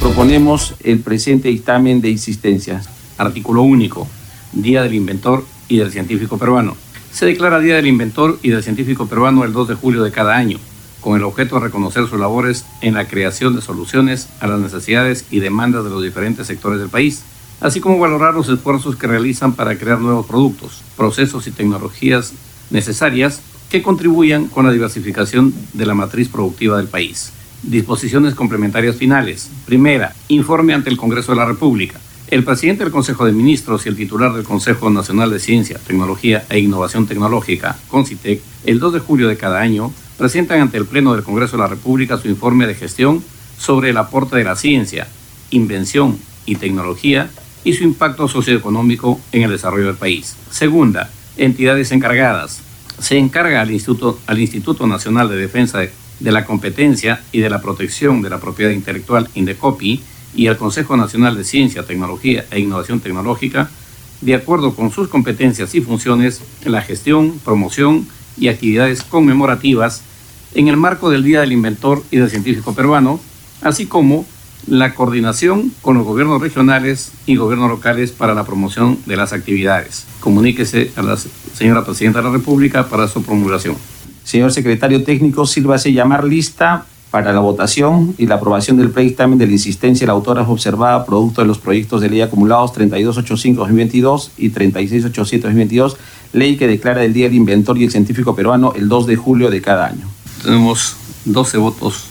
Proponemos 0.00 0.74
el 0.82 1.00
presente 1.00 1.48
dictamen 1.48 2.00
de 2.00 2.10
insistencia. 2.10 2.82
Artículo 3.16 3.62
único. 3.62 4.08
Día 4.52 4.82
del 4.82 4.94
Inventor 4.94 5.44
y 5.68 5.78
del 5.78 5.92
Científico 5.92 6.36
Peruano 6.36 6.76
se 7.12 7.26
declara 7.26 7.60
Día 7.60 7.76
del 7.76 7.86
Inventor 7.86 8.38
y 8.42 8.48
del 8.48 8.62
Científico 8.62 9.06
Peruano 9.06 9.44
el 9.44 9.52
2 9.52 9.68
de 9.68 9.74
julio 9.74 10.02
de 10.02 10.10
cada 10.10 10.34
año, 10.34 10.58
con 11.00 11.16
el 11.16 11.24
objeto 11.24 11.56
de 11.56 11.66
reconocer 11.66 12.08
sus 12.08 12.18
labores 12.18 12.64
en 12.80 12.94
la 12.94 13.06
creación 13.06 13.54
de 13.54 13.60
soluciones 13.60 14.28
a 14.40 14.46
las 14.46 14.58
necesidades 14.58 15.26
y 15.30 15.40
demandas 15.40 15.84
de 15.84 15.90
los 15.90 16.02
diferentes 16.02 16.46
sectores 16.46 16.80
del 16.80 16.88
país, 16.88 17.22
así 17.60 17.80
como 17.80 17.98
valorar 17.98 18.32
los 18.32 18.48
esfuerzos 18.48 18.96
que 18.96 19.06
realizan 19.06 19.52
para 19.52 19.76
crear 19.76 20.00
nuevos 20.00 20.26
productos, 20.26 20.82
procesos 20.96 21.46
y 21.46 21.50
tecnologías 21.50 22.32
necesarias 22.70 23.42
que 23.68 23.82
contribuyan 23.82 24.46
con 24.46 24.64
la 24.64 24.72
diversificación 24.72 25.54
de 25.74 25.86
la 25.86 25.94
matriz 25.94 26.28
productiva 26.28 26.78
del 26.78 26.88
país. 26.88 27.32
Disposiciones 27.62 28.34
complementarias 28.34 28.96
finales. 28.96 29.50
Primera, 29.66 30.14
informe 30.28 30.72
ante 30.72 30.88
el 30.88 30.96
Congreso 30.96 31.32
de 31.32 31.38
la 31.38 31.44
República 31.44 32.00
el 32.32 32.44
presidente 32.44 32.82
del 32.82 32.92
Consejo 32.94 33.26
de 33.26 33.32
Ministros 33.32 33.84
y 33.84 33.90
el 33.90 33.96
titular 33.96 34.32
del 34.32 34.42
Consejo 34.42 34.88
Nacional 34.88 35.30
de 35.30 35.38
Ciencia, 35.38 35.78
Tecnología 35.86 36.46
e 36.48 36.60
Innovación 36.60 37.06
Tecnológica, 37.06 37.76
CONCITEC, 37.88 38.40
el 38.64 38.78
2 38.78 38.94
de 38.94 39.00
julio 39.00 39.28
de 39.28 39.36
cada 39.36 39.60
año, 39.60 39.92
presentan 40.16 40.62
ante 40.62 40.78
el 40.78 40.86
Pleno 40.86 41.12
del 41.12 41.24
Congreso 41.24 41.58
de 41.58 41.64
la 41.64 41.68
República 41.68 42.16
su 42.16 42.28
informe 42.28 42.66
de 42.66 42.74
gestión 42.74 43.22
sobre 43.58 43.90
el 43.90 43.98
aporte 43.98 44.36
de 44.36 44.44
la 44.44 44.56
ciencia, 44.56 45.08
invención 45.50 46.18
y 46.46 46.56
tecnología 46.56 47.28
y 47.64 47.74
su 47.74 47.84
impacto 47.84 48.26
socioeconómico 48.28 49.20
en 49.32 49.42
el 49.42 49.50
desarrollo 49.50 49.88
del 49.88 49.96
país. 49.96 50.34
Segunda, 50.50 51.10
entidades 51.36 51.92
encargadas. 51.92 52.62
Se 52.98 53.18
encarga 53.18 53.60
al 53.60 53.70
Instituto, 53.70 54.18
al 54.26 54.40
Instituto 54.40 54.86
Nacional 54.86 55.28
de 55.28 55.36
Defensa 55.36 55.80
de, 55.80 55.92
de 56.18 56.32
la 56.32 56.46
Competencia 56.46 57.22
y 57.30 57.40
de 57.40 57.50
la 57.50 57.60
Protección 57.60 58.22
de 58.22 58.30
la 58.30 58.40
Propiedad 58.40 58.70
Intelectual, 58.70 59.28
INDECOPI, 59.34 60.00
y 60.34 60.46
al 60.46 60.56
Consejo 60.56 60.96
Nacional 60.96 61.36
de 61.36 61.44
Ciencia, 61.44 61.84
Tecnología 61.84 62.44
e 62.50 62.60
Innovación 62.60 63.00
Tecnológica, 63.00 63.70
de 64.20 64.34
acuerdo 64.34 64.74
con 64.74 64.90
sus 64.90 65.08
competencias 65.08 65.74
y 65.74 65.80
funciones 65.80 66.42
en 66.64 66.72
la 66.72 66.82
gestión, 66.82 67.38
promoción 67.44 68.06
y 68.36 68.48
actividades 68.48 69.02
conmemorativas 69.02 70.02
en 70.54 70.68
el 70.68 70.76
marco 70.76 71.10
del 71.10 71.24
Día 71.24 71.40
del 71.40 71.52
Inventor 71.52 72.02
y 72.10 72.18
del 72.18 72.30
Científico 72.30 72.74
Peruano, 72.74 73.20
así 73.62 73.86
como 73.86 74.26
la 74.66 74.94
coordinación 74.94 75.72
con 75.82 75.96
los 75.96 76.06
gobiernos 76.06 76.40
regionales 76.40 77.12
y 77.26 77.36
gobiernos 77.36 77.68
locales 77.68 78.12
para 78.12 78.34
la 78.34 78.44
promoción 78.44 78.98
de 79.06 79.16
las 79.16 79.32
actividades. 79.32 80.06
Comuníquese 80.20 80.92
a 80.96 81.02
la 81.02 81.16
señora 81.16 81.84
Presidenta 81.84 82.20
de 82.20 82.26
la 82.26 82.32
República 82.32 82.88
para 82.88 83.08
su 83.08 83.22
promulgación. 83.22 83.76
Señor 84.22 84.52
Secretario 84.52 85.02
Técnico, 85.02 85.46
sírvase 85.46 85.92
llamar 85.92 86.24
lista 86.24 86.86
para 87.12 87.32
la 87.34 87.40
votación 87.40 88.14
y 88.16 88.26
la 88.26 88.36
aprobación 88.36 88.78
del 88.78 88.90
predictamen 88.90 89.38
de 89.38 89.46
la 89.46 89.52
insistencia 89.52 90.04
de 90.04 90.06
la 90.06 90.14
autora 90.14 90.42
observada 90.42 91.04
producto 91.04 91.42
de 91.42 91.46
los 91.46 91.58
proyectos 91.58 92.00
de 92.00 92.08
ley 92.08 92.22
acumulados 92.22 92.72
3285-2022 92.72 94.30
y 94.38 94.50
3687-2022, 94.50 95.96
ley 96.32 96.56
que 96.56 96.66
declara 96.66 97.04
el 97.04 97.12
Día 97.12 97.26
del 97.26 97.34
Inventor 97.34 97.76
y 97.76 97.84
el 97.84 97.90
Científico 97.90 98.34
Peruano 98.34 98.72
el 98.74 98.88
2 98.88 99.06
de 99.06 99.16
julio 99.16 99.50
de 99.50 99.60
cada 99.60 99.88
año. 99.88 100.08
Tenemos 100.42 100.96
12 101.26 101.58
votos 101.58 102.06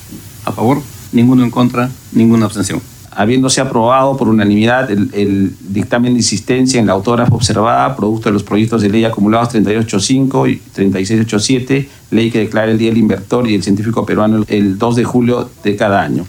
a 0.46 0.51
favor, 0.51 0.77
ninguno 1.12 1.43
en 1.43 1.50
contra, 1.50 1.89
ninguna 2.13 2.46
abstención 2.46 2.90
habiéndose 3.12 3.62
aprobado 3.62 4.15
por 4.15 4.30
unanimidad 4.30 4.89
el, 4.89 5.56
dictamen 5.60 6.13
de 6.13 6.20
insistencia 6.20 6.80
en 6.80 6.88
la 6.88 6.94
autora 6.94 7.27
observada, 7.30 7.96
producto 7.96 8.30
de 8.30 8.34
los 8.34 8.44
proyectos 8.44 8.82
de 8.82 8.89
ley 8.89 9.06
acumulados 9.06 9.50
3885 9.50 10.48
y 10.48 10.56
3687, 10.74 11.89
ley 12.12 12.32
que 12.32 12.39
declara 12.39 12.72
el 12.72 12.77
Día 12.77 12.89
del 12.89 13.00
Inventor 13.00 13.48
y 13.48 13.56
el 13.56 13.63
Científico 13.63 14.06
Peruano 14.06 14.44
el 14.48 14.77
2 14.77 14.96
de 14.96 15.03
julio 15.03 15.50
de 15.63 15.75
cada 15.75 16.01
año. 16.01 16.25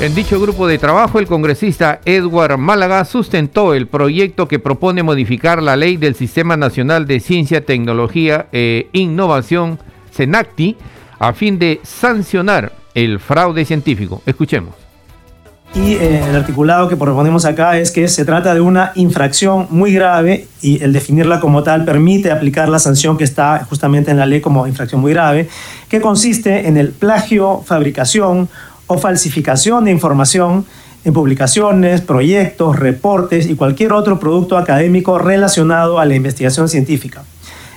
En 0.00 0.16
dicho 0.16 0.40
grupo 0.40 0.66
de 0.66 0.78
trabajo, 0.78 1.20
el 1.20 1.28
congresista 1.28 2.00
Edward 2.04 2.58
Málaga 2.58 3.04
sustentó 3.04 3.72
el 3.72 3.86
proyecto 3.86 4.48
que 4.48 4.58
propone 4.58 5.04
modificar 5.04 5.62
la 5.62 5.76
ley 5.76 5.96
del 5.96 6.16
Sistema 6.16 6.56
Nacional 6.56 7.06
de 7.06 7.20
Ciencia, 7.20 7.64
Tecnología 7.64 8.48
e 8.50 8.88
Innovación, 8.92 9.78
CENACTI, 10.12 10.76
a 11.20 11.32
fin 11.34 11.56
de 11.60 11.78
sancionar 11.84 12.81
el 12.94 13.20
fraude 13.20 13.64
científico. 13.64 14.22
Escuchemos. 14.26 14.74
Y 15.74 15.94
eh, 15.94 16.22
el 16.28 16.36
articulado 16.36 16.86
que 16.86 16.96
proponemos 16.96 17.46
acá 17.46 17.78
es 17.78 17.90
que 17.90 18.06
se 18.06 18.26
trata 18.26 18.52
de 18.52 18.60
una 18.60 18.92
infracción 18.94 19.68
muy 19.70 19.94
grave 19.94 20.46
y 20.60 20.82
el 20.82 20.92
definirla 20.92 21.40
como 21.40 21.62
tal 21.62 21.86
permite 21.86 22.30
aplicar 22.30 22.68
la 22.68 22.78
sanción 22.78 23.16
que 23.16 23.24
está 23.24 23.64
justamente 23.68 24.10
en 24.10 24.18
la 24.18 24.26
ley 24.26 24.42
como 24.42 24.66
infracción 24.66 25.00
muy 25.00 25.12
grave, 25.12 25.48
que 25.88 26.02
consiste 26.02 26.68
en 26.68 26.76
el 26.76 26.90
plagio, 26.90 27.62
fabricación 27.64 28.50
o 28.86 28.98
falsificación 28.98 29.86
de 29.86 29.92
información 29.92 30.66
en 31.04 31.14
publicaciones, 31.14 32.02
proyectos, 32.02 32.78
reportes 32.78 33.48
y 33.48 33.56
cualquier 33.56 33.94
otro 33.94 34.20
producto 34.20 34.58
académico 34.58 35.18
relacionado 35.18 35.98
a 35.98 36.04
la 36.04 36.14
investigación 36.14 36.68
científica. 36.68 37.24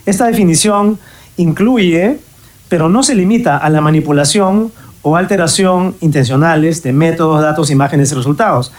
Esta 0.05 0.27
definición 0.27 0.99
incluye, 1.37 2.19
pero 2.67 2.89
no 2.89 3.03
se 3.03 3.15
limita 3.15 3.57
a 3.57 3.69
la 3.69 3.79
manipulación 3.79 4.71
o 5.07 5.15
alteración 5.15 5.93
intencionales 6.01 6.81
de 6.81 6.91
métodos, 6.91 7.39
datos, 7.39 7.69
imágenes 7.69 8.11
y 8.11 8.15
resultados, 8.15 8.71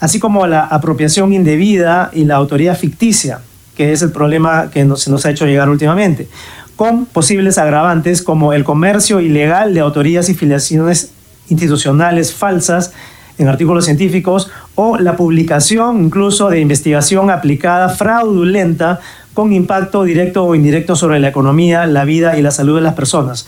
así 0.00 0.18
como 0.18 0.46
la 0.46 0.62
apropiación 0.64 1.34
indebida 1.34 2.10
y 2.14 2.24
la 2.24 2.36
autoría 2.36 2.74
ficticia, 2.74 3.40
que 3.76 3.92
es 3.92 4.00
el 4.00 4.10
problema 4.10 4.70
que 4.70 4.88
se 4.96 5.10
nos 5.10 5.26
ha 5.26 5.30
hecho 5.30 5.44
llegar 5.44 5.68
últimamente, 5.68 6.28
con 6.76 7.04
posibles 7.04 7.58
agravantes 7.58 8.22
como 8.22 8.54
el 8.54 8.64
comercio 8.64 9.20
ilegal 9.20 9.74
de 9.74 9.80
autorías 9.80 10.30
y 10.30 10.34
filiaciones 10.34 11.10
institucionales 11.50 12.32
falsas 12.32 12.94
en 13.36 13.46
artículos 13.48 13.84
científicos 13.84 14.50
o 14.76 14.96
la 14.96 15.14
publicación 15.14 16.04
incluso 16.04 16.48
de 16.48 16.60
investigación 16.60 17.30
aplicada 17.30 17.90
fraudulenta 17.90 19.00
con 19.34 19.52
impacto 19.52 20.04
directo 20.04 20.42
o 20.46 20.54
indirecto 20.54 20.96
sobre 20.96 21.20
la 21.20 21.28
economía, 21.28 21.84
la 21.84 22.06
vida 22.06 22.38
y 22.38 22.40
la 22.40 22.50
salud 22.50 22.76
de 22.76 22.80
las 22.80 22.94
personas. 22.94 23.46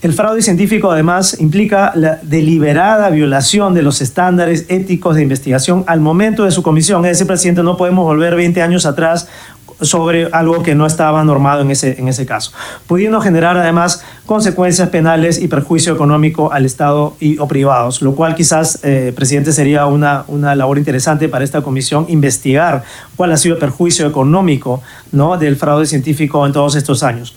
El 0.00 0.12
fraude 0.12 0.42
científico 0.42 0.92
además 0.92 1.40
implica 1.40 1.90
la 1.96 2.20
deliberada 2.22 3.10
violación 3.10 3.74
de 3.74 3.82
los 3.82 4.00
estándares 4.00 4.66
éticos 4.68 5.16
de 5.16 5.22
investigación 5.22 5.82
al 5.88 5.98
momento 5.98 6.44
de 6.44 6.52
su 6.52 6.62
comisión. 6.62 7.04
Es 7.04 7.18
decir, 7.18 7.26
presidente, 7.26 7.64
no 7.64 7.76
podemos 7.76 8.04
volver 8.04 8.36
20 8.36 8.62
años 8.62 8.86
atrás 8.86 9.26
sobre 9.80 10.28
algo 10.30 10.62
que 10.62 10.76
no 10.76 10.86
estaba 10.86 11.24
normado 11.24 11.62
en 11.62 11.72
ese, 11.72 11.98
en 11.98 12.06
ese 12.06 12.26
caso, 12.26 12.52
pudiendo 12.86 13.20
generar 13.20 13.56
además 13.56 14.04
consecuencias 14.24 14.88
penales 14.90 15.40
y 15.40 15.48
perjuicio 15.48 15.92
económico 15.92 16.52
al 16.52 16.64
Estado 16.64 17.16
y, 17.18 17.38
o 17.38 17.48
privados, 17.48 18.00
lo 18.00 18.14
cual 18.14 18.36
quizás, 18.36 18.78
eh, 18.84 19.12
presidente, 19.16 19.50
sería 19.50 19.86
una, 19.86 20.24
una 20.28 20.54
labor 20.54 20.78
interesante 20.78 21.28
para 21.28 21.44
esta 21.44 21.62
comisión 21.62 22.06
investigar 22.08 22.84
cuál 23.16 23.32
ha 23.32 23.36
sido 23.36 23.56
el 23.56 23.60
perjuicio 23.60 24.06
económico 24.06 24.80
¿no? 25.10 25.36
del 25.38 25.56
fraude 25.56 25.86
científico 25.86 26.46
en 26.46 26.52
todos 26.52 26.76
estos 26.76 27.02
años. 27.02 27.34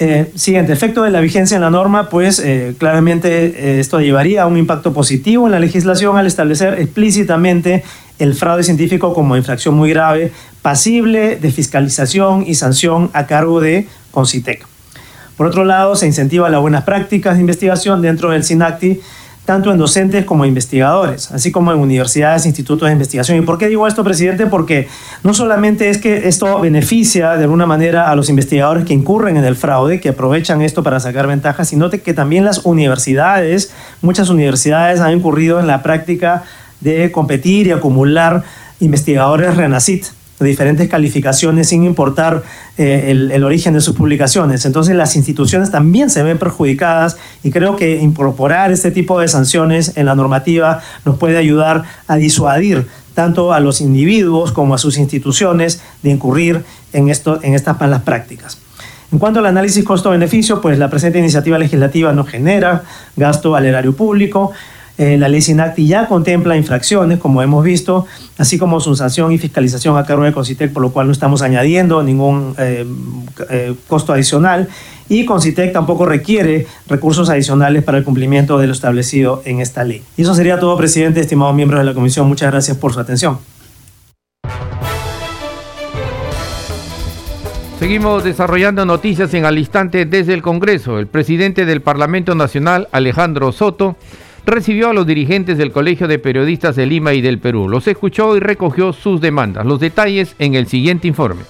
Eh, 0.00 0.32
siguiente, 0.34 0.72
efecto 0.72 1.04
de 1.04 1.12
la 1.12 1.20
vigencia 1.20 1.54
en 1.54 1.60
la 1.60 1.70
norma, 1.70 2.08
pues 2.08 2.40
eh, 2.40 2.74
claramente 2.78 3.76
eh, 3.76 3.80
esto 3.80 4.00
llevaría 4.00 4.42
a 4.42 4.46
un 4.46 4.56
impacto 4.56 4.92
positivo 4.92 5.46
en 5.46 5.52
la 5.52 5.60
legislación 5.60 6.16
al 6.16 6.26
establecer 6.26 6.80
explícitamente 6.80 7.84
el 8.18 8.34
fraude 8.34 8.64
científico 8.64 9.14
como 9.14 9.36
infracción 9.36 9.76
muy 9.76 9.90
grave, 9.90 10.32
pasible 10.62 11.36
de 11.36 11.50
fiscalización 11.52 12.44
y 12.44 12.56
sanción 12.56 13.10
a 13.12 13.26
cargo 13.26 13.60
de 13.60 13.86
Concitec. 14.10 14.66
Por 15.36 15.46
otro 15.46 15.64
lado, 15.64 15.94
se 15.94 16.06
incentiva 16.06 16.48
las 16.48 16.60
buenas 16.60 16.82
prácticas 16.82 17.34
de 17.34 17.42
investigación 17.42 18.02
dentro 18.02 18.30
del 18.30 18.42
SINACTI, 18.42 19.00
tanto 19.44 19.70
en 19.70 19.78
docentes 19.78 20.24
como 20.24 20.46
investigadores, 20.46 21.30
así 21.30 21.52
como 21.52 21.72
en 21.72 21.78
universidades 21.78 22.46
institutos 22.46 22.86
de 22.88 22.92
investigación. 22.92 23.38
¿Y 23.38 23.42
por 23.42 23.58
qué 23.58 23.68
digo 23.68 23.86
esto, 23.86 24.02
presidente? 24.02 24.46
Porque 24.46 24.88
no 25.22 25.34
solamente 25.34 25.90
es 25.90 25.98
que 25.98 26.28
esto 26.28 26.60
beneficia 26.60 27.36
de 27.36 27.44
alguna 27.44 27.66
manera 27.66 28.10
a 28.10 28.16
los 28.16 28.30
investigadores 28.30 28.84
que 28.84 28.94
incurren 28.94 29.36
en 29.36 29.44
el 29.44 29.56
fraude, 29.56 30.00
que 30.00 30.10
aprovechan 30.10 30.62
esto 30.62 30.82
para 30.82 30.98
sacar 30.98 31.26
ventajas, 31.26 31.68
sino 31.68 31.90
que 31.90 32.14
también 32.14 32.44
las 32.44 32.64
universidades, 32.64 33.72
muchas 34.00 34.30
universidades 34.30 35.00
han 35.00 35.12
incurrido 35.12 35.60
en 35.60 35.66
la 35.66 35.82
práctica 35.82 36.44
de 36.80 37.12
competir 37.12 37.66
y 37.66 37.72
acumular 37.72 38.42
investigadores 38.80 39.56
RENACIT 39.56 40.06
diferentes 40.44 40.88
calificaciones 40.88 41.68
sin 41.68 41.84
importar 41.84 42.42
eh, 42.78 43.10
el, 43.10 43.44
origen 43.44 43.74
de 43.74 43.80
sus 43.80 43.94
publicaciones. 43.94 44.64
Entonces 44.64 44.94
las 44.94 45.16
instituciones 45.16 45.70
también 45.70 46.10
se 46.10 46.22
ven 46.22 46.38
perjudicadas 46.38 47.16
y 47.42 47.50
creo 47.50 47.76
que 47.76 47.96
incorporar 47.96 48.72
este 48.72 48.90
tipo 48.90 49.20
de 49.20 49.28
sanciones 49.28 49.96
en 49.96 50.06
la 50.06 50.14
normativa 50.14 50.80
nos 51.04 51.18
puede 51.18 51.36
ayudar 51.36 51.84
a 52.06 52.16
disuadir 52.16 52.86
tanto 53.14 53.52
a 53.52 53.60
los 53.60 53.80
individuos 53.80 54.52
como 54.52 54.74
a 54.74 54.78
sus 54.78 54.98
instituciones 54.98 55.82
de 56.02 56.10
incurrir 56.10 56.64
en, 56.92 57.08
esto, 57.08 57.40
en 57.42 57.54
estas 57.54 57.78
malas 57.80 58.02
prácticas. 58.02 58.58
En 59.12 59.20
cuanto 59.20 59.38
al 59.38 59.46
análisis 59.46 59.84
costo-beneficio, 59.84 60.60
pues 60.60 60.76
la 60.76 60.90
presente 60.90 61.20
iniciativa 61.20 61.56
legislativa 61.56 62.12
no 62.12 62.24
genera 62.24 62.82
gasto 63.16 63.54
al 63.54 63.64
erario 63.64 63.94
público, 63.94 64.50
eh, 64.96 65.16
la 65.18 65.28
ley 65.28 65.42
SINACTI 65.42 65.86
ya 65.86 66.06
contempla 66.06 66.56
infracciones, 66.56 67.18
como 67.18 67.42
hemos 67.42 67.64
visto, 67.64 68.06
así 68.38 68.58
como 68.58 68.78
su 68.78 68.94
sanción 68.94 69.32
y 69.32 69.38
fiscalización 69.38 69.96
a 69.96 70.04
cargo 70.04 70.22
de 70.22 70.32
Concitec, 70.32 70.72
por 70.72 70.82
lo 70.82 70.92
cual 70.92 71.06
no 71.06 71.12
estamos 71.12 71.42
añadiendo 71.42 72.02
ningún 72.02 72.54
eh, 72.58 72.86
eh, 73.50 73.74
costo 73.88 74.12
adicional. 74.12 74.68
Y 75.08 75.24
Concitec 75.24 75.72
tampoco 75.72 76.06
requiere 76.06 76.66
recursos 76.88 77.28
adicionales 77.28 77.82
para 77.82 77.98
el 77.98 78.04
cumplimiento 78.04 78.58
de 78.58 78.68
lo 78.68 78.72
establecido 78.72 79.42
en 79.44 79.60
esta 79.60 79.84
ley. 79.84 80.02
Y 80.16 80.22
eso 80.22 80.34
sería 80.34 80.58
todo, 80.60 80.76
presidente, 80.76 81.20
estimados 81.20 81.54
miembros 81.54 81.80
de 81.80 81.86
la 81.86 81.94
Comisión. 81.94 82.28
Muchas 82.28 82.50
gracias 82.50 82.76
por 82.76 82.92
su 82.92 83.00
atención. 83.00 83.38
Seguimos 87.80 88.24
desarrollando 88.24 88.86
noticias 88.86 89.34
en 89.34 89.44
al 89.44 89.58
instante 89.58 90.06
desde 90.06 90.32
el 90.32 90.40
Congreso. 90.40 90.98
El 90.98 91.06
presidente 91.06 91.66
del 91.66 91.82
Parlamento 91.82 92.34
Nacional, 92.34 92.88
Alejandro 92.92 93.52
Soto, 93.52 93.96
recibió 94.46 94.90
a 94.90 94.92
los 94.92 95.06
dirigentes 95.06 95.58
del 95.58 95.72
Colegio 95.72 96.08
de 96.08 96.18
Periodistas 96.18 96.76
de 96.76 96.86
Lima 96.86 97.14
y 97.14 97.20
del 97.20 97.38
Perú. 97.38 97.68
Los 97.68 97.86
escuchó 97.88 98.36
y 98.36 98.40
recogió 98.40 98.92
sus 98.92 99.20
demandas. 99.20 99.66
Los 99.66 99.80
detalles 99.80 100.34
en 100.38 100.54
el 100.54 100.66
siguiente 100.66 101.08
informe. 101.08 101.42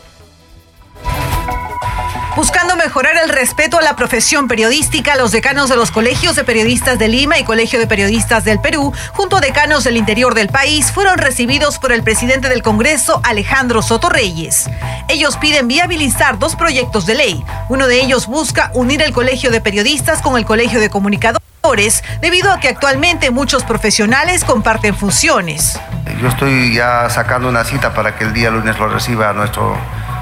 Buscando 2.36 2.73
mejorar 2.84 3.16
el 3.16 3.30
respeto 3.30 3.78
a 3.78 3.82
la 3.82 3.96
profesión 3.96 4.46
periodística, 4.46 5.16
los 5.16 5.32
decanos 5.32 5.70
de 5.70 5.76
los 5.76 5.90
colegios 5.90 6.36
de 6.36 6.44
periodistas 6.44 6.98
de 6.98 7.08
Lima 7.08 7.38
y 7.38 7.44
Colegio 7.44 7.78
de 7.78 7.86
Periodistas 7.86 8.44
del 8.44 8.60
Perú, 8.60 8.92
junto 9.14 9.38
a 9.38 9.40
decanos 9.40 9.84
del 9.84 9.96
interior 9.96 10.34
del 10.34 10.50
país, 10.50 10.92
fueron 10.92 11.16
recibidos 11.16 11.78
por 11.78 11.92
el 11.92 12.02
presidente 12.02 12.50
del 12.50 12.62
Congreso, 12.62 13.22
Alejandro 13.24 13.80
Soto 13.80 14.10
Reyes. 14.10 14.68
Ellos 15.08 15.38
piden 15.38 15.66
viabilizar 15.66 16.38
dos 16.38 16.56
proyectos 16.56 17.06
de 17.06 17.14
ley. 17.14 17.42
Uno 17.70 17.86
de 17.86 18.02
ellos 18.02 18.26
busca 18.26 18.70
unir 18.74 19.00
el 19.00 19.14
Colegio 19.14 19.50
de 19.50 19.62
Periodistas 19.62 20.20
con 20.20 20.36
el 20.36 20.44
Colegio 20.44 20.78
de 20.78 20.90
Comunicadores 20.90 22.04
debido 22.20 22.52
a 22.52 22.60
que 22.60 22.68
actualmente 22.68 23.30
muchos 23.30 23.64
profesionales 23.64 24.44
comparten 24.44 24.94
funciones. 24.94 25.80
Yo 26.20 26.28
estoy 26.28 26.74
ya 26.74 27.08
sacando 27.08 27.48
una 27.48 27.64
cita 27.64 27.94
para 27.94 28.14
que 28.14 28.24
el 28.24 28.34
día 28.34 28.50
lunes 28.50 28.78
lo 28.78 28.88
reciba 28.88 29.32
nuestro 29.32 29.74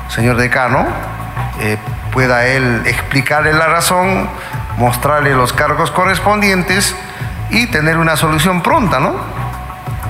señor 0.08 0.36
decano, 0.36 0.86
eh, 1.60 1.76
pueda 2.12 2.46
él 2.46 2.82
explicarle 2.86 3.52
la 3.52 3.66
razón, 3.66 4.28
mostrarle 4.76 5.34
los 5.34 5.52
cargos 5.52 5.90
correspondientes 5.90 6.94
y 7.50 7.66
tener 7.66 7.98
una 7.98 8.16
solución 8.16 8.62
pronta, 8.62 9.00
¿no? 9.00 9.14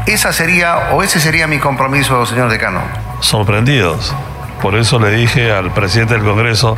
Esa 0.07 0.33
sería, 0.33 0.91
o 0.93 1.03
ese 1.03 1.21
sería 1.21 1.47
mi 1.47 1.59
compromiso, 1.59 2.27
señor 2.27 2.51
decano. 2.51 2.81
Sorprendidos. 3.21 4.15
Por 4.61 4.77
eso 4.77 4.99
le 4.99 5.11
dije 5.11 5.53
al 5.53 5.71
presidente 5.73 6.15
del 6.15 6.25
Congreso 6.25 6.77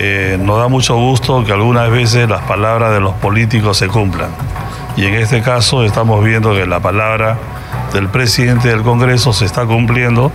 eh, 0.00 0.38
nos 0.40 0.58
da 0.58 0.68
mucho 0.68 0.96
gusto 0.96 1.44
que 1.44 1.52
algunas 1.52 1.90
veces 1.90 2.28
las 2.28 2.42
palabras 2.42 2.92
de 2.92 3.00
los 3.00 3.14
políticos 3.14 3.78
se 3.78 3.88
cumplan. 3.88 4.30
Y 4.96 5.06
en 5.06 5.14
este 5.14 5.42
caso 5.42 5.84
estamos 5.84 6.24
viendo 6.24 6.54
que 6.54 6.66
la 6.66 6.78
palabra 6.78 7.36
del 7.92 8.08
presidente 8.08 8.68
del 8.68 8.82
Congreso 8.82 9.32
se 9.32 9.44
está 9.44 9.66
cumpliendo 9.66 10.30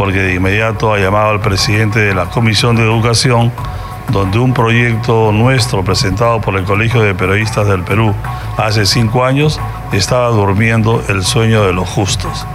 porque 0.00 0.20
de 0.20 0.34
inmediato 0.34 0.94
ha 0.94 0.98
llamado 0.98 1.28
al 1.28 1.40
presidente 1.42 2.00
de 2.00 2.14
la 2.14 2.24
Comisión 2.24 2.74
de 2.74 2.82
Educación 2.82 3.52
donde 4.08 4.38
un 4.38 4.54
proyecto 4.54 5.30
nuestro 5.30 5.84
presentado 5.84 6.40
por 6.40 6.56
el 6.56 6.64
Colegio 6.64 7.02
de 7.02 7.14
Periodistas 7.14 7.68
del 7.68 7.82
Perú 7.82 8.14
hace 8.56 8.86
cinco 8.86 9.26
años 9.26 9.60
estaba 9.92 10.28
durmiendo 10.28 11.04
el 11.10 11.22
sueño 11.22 11.66
de 11.66 11.74
los 11.74 11.86
justos. 11.86 12.46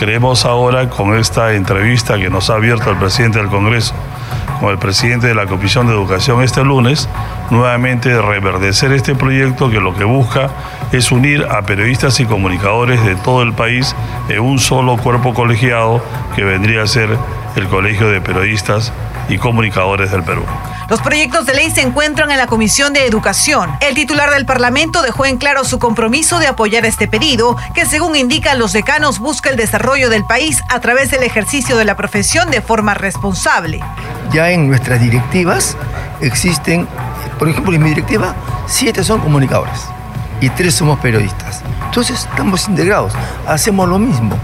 Creemos 0.00 0.44
ahora 0.44 0.90
con 0.90 1.16
esta 1.16 1.52
entrevista 1.52 2.18
que 2.18 2.28
nos 2.28 2.50
ha 2.50 2.54
abierto 2.54 2.90
el 2.90 2.96
presidente 2.96 3.38
del 3.38 3.46
Congreso 3.46 3.94
con 4.60 4.70
el 4.70 4.78
presidente 4.78 5.26
de 5.26 5.34
la 5.34 5.46
Comisión 5.46 5.86
de 5.86 5.94
Educación 5.94 6.42
este 6.42 6.62
lunes, 6.62 7.08
nuevamente 7.50 8.20
reverdecer 8.20 8.92
este 8.92 9.14
proyecto 9.14 9.70
que 9.70 9.80
lo 9.80 9.94
que 9.94 10.04
busca 10.04 10.50
es 10.92 11.10
unir 11.10 11.46
a 11.50 11.62
periodistas 11.62 12.20
y 12.20 12.26
comunicadores 12.26 13.02
de 13.04 13.16
todo 13.16 13.42
el 13.42 13.54
país 13.54 13.96
en 14.28 14.40
un 14.40 14.58
solo 14.58 14.98
cuerpo 14.98 15.32
colegiado 15.32 16.04
que 16.36 16.44
vendría 16.44 16.82
a 16.82 16.86
ser 16.86 17.08
el 17.56 17.66
Colegio 17.68 18.08
de 18.10 18.20
Periodistas 18.20 18.92
y 19.30 19.38
Comunicadores 19.38 20.10
del 20.10 20.24
Perú. 20.24 20.42
Los 20.88 21.00
proyectos 21.00 21.46
de 21.46 21.54
ley 21.54 21.70
se 21.70 21.82
encuentran 21.82 22.30
en 22.32 22.38
la 22.38 22.48
Comisión 22.48 22.92
de 22.92 23.06
Educación. 23.06 23.70
El 23.80 23.94
titular 23.94 24.30
del 24.30 24.44
Parlamento 24.44 25.02
dejó 25.02 25.24
en 25.24 25.38
claro 25.38 25.64
su 25.64 25.78
compromiso 25.78 26.40
de 26.40 26.48
apoyar 26.48 26.84
este 26.84 27.06
pedido, 27.06 27.56
que 27.74 27.86
según 27.86 28.16
indican 28.16 28.58
los 28.58 28.72
decanos 28.72 29.20
busca 29.20 29.50
el 29.50 29.56
desarrollo 29.56 30.10
del 30.10 30.24
país 30.24 30.62
a 30.68 30.80
través 30.80 31.10
del 31.10 31.22
ejercicio 31.22 31.76
de 31.76 31.84
la 31.84 31.96
profesión 31.96 32.50
de 32.50 32.60
forma 32.60 32.94
responsable. 32.94 33.80
Ya 34.32 34.50
en 34.50 34.68
nuestras 34.68 35.00
directivas 35.00 35.76
existen, 36.20 36.88
por 37.38 37.48
ejemplo, 37.48 37.72
en 37.72 37.82
mi 37.82 37.90
directiva, 37.90 38.34
siete 38.66 39.04
son 39.04 39.20
comunicadores 39.20 39.80
y 40.40 40.48
tres 40.50 40.74
somos 40.74 40.98
periodistas. 40.98 41.62
Entonces 41.84 42.26
estamos 42.28 42.68
integrados, 42.68 43.12
hacemos 43.46 43.88
lo 43.88 43.98
mismo. 43.98 44.36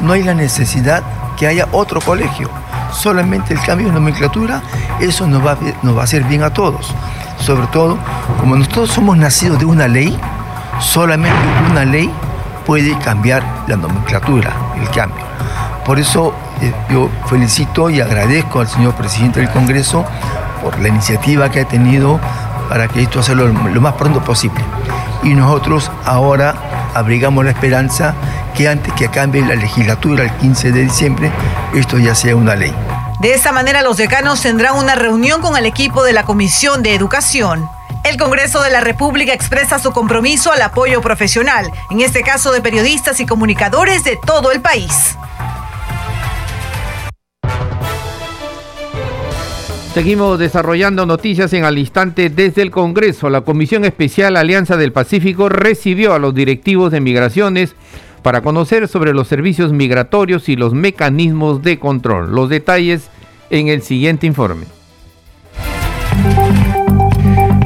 No 0.00 0.12
hay 0.12 0.22
la 0.22 0.34
necesidad 0.34 1.02
que 1.36 1.48
haya 1.48 1.66
otro 1.72 2.00
colegio 2.00 2.50
solamente 2.92 3.54
el 3.54 3.60
cambio 3.60 3.88
de 3.88 3.94
nomenclatura, 3.94 4.62
eso 5.00 5.26
nos 5.26 5.44
va, 5.44 5.56
nos 5.82 5.96
va 5.96 6.02
a 6.02 6.04
hacer 6.04 6.24
bien 6.24 6.42
a 6.42 6.50
todos. 6.50 6.94
Sobre 7.40 7.66
todo, 7.68 7.98
como 8.40 8.56
nosotros 8.56 8.90
somos 8.90 9.16
nacidos 9.16 9.58
de 9.58 9.64
una 9.64 9.88
ley, 9.88 10.18
solamente 10.80 11.36
una 11.70 11.84
ley 11.84 12.10
puede 12.66 12.96
cambiar 12.98 13.42
la 13.66 13.76
nomenclatura, 13.76 14.52
el 14.80 14.88
cambio. 14.90 15.24
Por 15.84 15.98
eso 15.98 16.34
eh, 16.60 16.72
yo 16.90 17.08
felicito 17.26 17.88
y 17.88 18.00
agradezco 18.00 18.60
al 18.60 18.68
señor 18.68 18.94
presidente 18.94 19.40
del 19.40 19.48
Congreso 19.50 20.04
por 20.62 20.78
la 20.80 20.88
iniciativa 20.88 21.50
que 21.50 21.60
ha 21.60 21.64
tenido 21.64 22.20
para 22.68 22.88
que 22.88 23.02
esto 23.02 23.20
hacerlo 23.20 23.48
lo 23.48 23.80
más 23.80 23.94
pronto 23.94 24.20
posible. 24.20 24.60
Y 25.22 25.34
nosotros 25.34 25.90
ahora 26.04 26.54
abrigamos 26.94 27.44
la 27.44 27.52
esperanza 27.52 28.14
que 28.54 28.68
antes 28.68 28.92
que 28.94 29.08
cambie 29.08 29.44
la 29.44 29.54
legislatura 29.54 30.24
el 30.24 30.32
15 30.32 30.72
de 30.72 30.82
diciembre, 30.82 31.30
esto 31.74 31.98
ya 31.98 32.14
sea 32.14 32.36
una 32.36 32.54
ley. 32.54 32.72
De 33.20 33.34
esta 33.34 33.52
manera, 33.52 33.82
los 33.82 33.96
decanos 33.96 34.42
tendrán 34.42 34.76
una 34.76 34.94
reunión 34.94 35.40
con 35.40 35.56
el 35.56 35.66
equipo 35.66 36.04
de 36.04 36.12
la 36.12 36.22
Comisión 36.24 36.82
de 36.82 36.94
Educación. 36.94 37.68
El 38.04 38.16
Congreso 38.16 38.62
de 38.62 38.70
la 38.70 38.80
República 38.80 39.32
expresa 39.32 39.78
su 39.78 39.92
compromiso 39.92 40.52
al 40.52 40.62
apoyo 40.62 41.00
profesional, 41.00 41.70
en 41.90 42.00
este 42.00 42.22
caso 42.22 42.52
de 42.52 42.60
periodistas 42.60 43.20
y 43.20 43.26
comunicadores 43.26 44.04
de 44.04 44.18
todo 44.24 44.52
el 44.52 44.60
país. 44.60 45.16
Seguimos 49.94 50.38
desarrollando 50.38 51.06
noticias 51.06 51.52
en 51.54 51.64
al 51.64 51.76
instante 51.76 52.30
desde 52.30 52.62
el 52.62 52.70
Congreso. 52.70 53.30
La 53.30 53.40
Comisión 53.40 53.84
Especial 53.84 54.36
Alianza 54.36 54.76
del 54.76 54.92
Pacífico 54.92 55.48
recibió 55.48 56.14
a 56.14 56.20
los 56.20 56.34
directivos 56.34 56.92
de 56.92 57.00
migraciones 57.00 57.74
para 58.22 58.40
conocer 58.42 58.88
sobre 58.88 59.12
los 59.12 59.28
servicios 59.28 59.72
migratorios 59.72 60.48
y 60.48 60.56
los 60.56 60.74
mecanismos 60.74 61.62
de 61.62 61.78
control. 61.78 62.34
Los 62.34 62.48
detalles 62.48 63.10
en 63.50 63.68
el 63.68 63.82
siguiente 63.82 64.26
informe. 64.26 64.77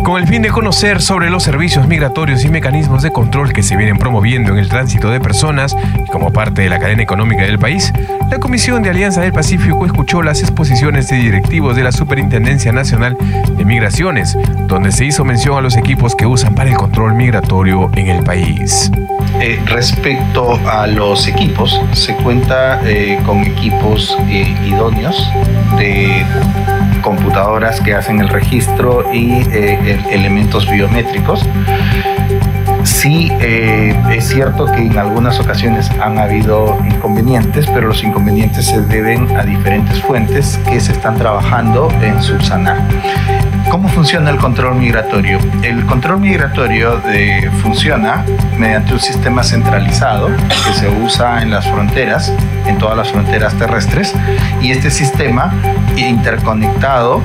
Con 0.05 0.21
el 0.21 0.27
fin 0.27 0.43
de 0.43 0.51
conocer 0.51 1.01
sobre 1.01 1.31
los 1.31 1.45
servicios 1.45 1.87
migratorios 1.87 2.45
y 2.45 2.49
mecanismos 2.49 3.03
de 3.03 3.13
control 3.13 3.53
que 3.53 3.63
se 3.63 3.77
vienen 3.77 3.99
promoviendo 3.99 4.51
en 4.51 4.59
el 4.59 4.69
tránsito 4.69 5.11
de 5.11 5.21
personas 5.21 5.77
como 6.11 6.33
parte 6.33 6.63
de 6.63 6.69
la 6.69 6.81
cadena 6.81 7.03
económica 7.03 7.45
del 7.45 7.59
país, 7.59 7.93
la 8.29 8.39
Comisión 8.39 8.83
de 8.83 8.91
Alianza 8.91 9.21
del 9.21 9.33
Pacífico 9.33 9.87
escuchó 9.87 10.23
las 10.23 10.41
exposiciones 10.41 11.09
de 11.09 11.17
directivos 11.17 11.77
de 11.77 11.85
la 11.85 11.93
Superintendencia 11.93 12.73
Nacional 12.73 13.17
de 13.57 13.65
Migraciones, 13.65 14.37
donde 14.67 14.91
se 14.91 15.05
hizo 15.05 15.25
mención 15.25 15.57
a 15.57 15.61
los 15.61 15.77
equipos 15.77 16.17
que 16.17 16.27
usan 16.27 16.55
para 16.55 16.71
el 16.71 16.77
control 16.77 17.15
migratorio 17.15 17.91
en 17.95 18.09
el 18.09 18.25
país. 18.25 18.91
Eh, 19.41 19.61
respecto 19.67 20.59
a 20.69 20.87
los 20.89 21.29
equipos, 21.29 21.81
se 21.93 22.15
cuenta 22.17 22.81
eh, 22.85 23.19
con 23.25 23.41
equipos 23.41 24.17
eh, 24.29 24.55
idóneos 24.67 25.31
de 25.79 26.25
computadoras 27.03 27.81
que 27.81 27.95
hacen 27.95 28.21
el 28.21 28.29
registro 28.29 29.13
y 29.13 29.43
elementos 30.11 30.71
biométricos 30.71 31.47
Sí, 32.85 33.31
eh, 33.41 33.95
es 34.11 34.29
cierto 34.29 34.67
que 34.67 34.79
en 34.79 34.99
algunas 34.99 35.39
ocasiones 35.39 35.89
han 36.01 36.19
habido 36.19 36.77
inconvenientes, 36.85 37.67
pero 37.67 37.89
los 37.89 38.03
inconvenientes 38.03 38.67
se 38.67 38.81
deben 38.81 39.37
a 39.37 39.45
diferentes 39.45 40.01
fuentes 40.03 40.59
que 40.69 40.81
se 40.81 40.93
están 40.93 41.17
trabajando 41.17 41.91
en 42.03 42.21
subsanar. 42.21 42.79
¿Cómo 43.73 43.89
funciona 43.89 44.29
el 44.29 44.37
control 44.37 44.75
migratorio? 44.75 45.39
El 45.63 45.87
control 45.87 46.21
migratorio 46.21 46.99
de, 46.99 47.51
funciona 47.63 48.23
mediante 48.59 48.93
un 48.93 49.01
sistema 49.01 49.43
centralizado 49.43 50.29
que 50.29 50.75
se 50.75 50.91
usa 50.91 51.41
en 51.41 51.51
las 51.51 51.67
fronteras, 51.67 52.31
en 52.67 52.77
todas 52.77 52.99
las 52.99 53.11
fronteras 53.11 53.55
terrestres, 53.55 54.13
y 54.61 54.73
este 54.73 54.91
sistema 54.91 55.55
interconectado 55.97 57.23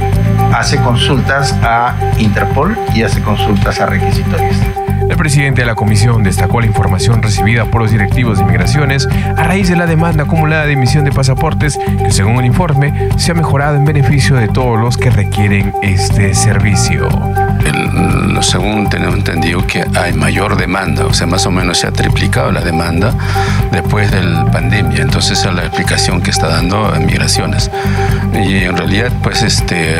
hace 0.53 0.77
consultas 0.77 1.51
a 1.63 1.93
Interpol 2.17 2.77
y 2.95 3.03
hace 3.03 3.21
consultas 3.21 3.81
a 3.81 3.85
requisitorios. 3.87 4.55
El 5.09 5.17
presidente 5.17 5.61
de 5.61 5.67
la 5.67 5.75
comisión 5.75 6.23
destacó 6.23 6.59
la 6.59 6.67
información 6.67 7.21
recibida 7.21 7.65
por 7.65 7.81
los 7.81 7.91
directivos 7.91 8.37
de 8.37 8.45
migraciones 8.45 9.07
a 9.07 9.43
raíz 9.43 9.69
de 9.69 9.75
la 9.75 9.85
demanda 9.85 10.23
acumulada 10.23 10.65
de 10.65 10.73
emisión 10.73 11.05
de 11.05 11.11
pasaportes 11.11 11.77
que 11.77 12.11
según 12.11 12.37
el 12.39 12.45
informe 12.45 13.09
se 13.17 13.31
ha 13.31 13.35
mejorado 13.35 13.77
en 13.77 13.85
beneficio 13.85 14.35
de 14.35 14.47
todos 14.47 14.79
los 14.79 14.97
que 14.97 15.09
requieren 15.09 15.73
este 15.81 16.33
servicio 16.33 17.07
según 18.41 18.89
tenemos 18.89 19.15
entendido 19.15 19.65
que 19.65 19.85
hay 19.95 20.13
mayor 20.13 20.57
demanda, 20.57 21.05
o 21.05 21.13
sea, 21.13 21.27
más 21.27 21.45
o 21.45 21.51
menos 21.51 21.79
se 21.79 21.87
ha 21.87 21.91
triplicado 21.91 22.51
la 22.51 22.61
demanda 22.61 23.13
después 23.71 24.11
de 24.11 24.23
la 24.23 24.45
pandemia. 24.45 25.01
Entonces, 25.01 25.39
esa 25.39 25.49
es 25.49 25.55
la 25.55 25.65
explicación 25.65 26.21
que 26.21 26.31
está 26.31 26.47
dando 26.47 26.91
Migraciones. 26.99 27.71
Y 28.33 28.63
en 28.63 28.75
realidad, 28.75 29.11
pues, 29.23 29.43
este, 29.43 29.95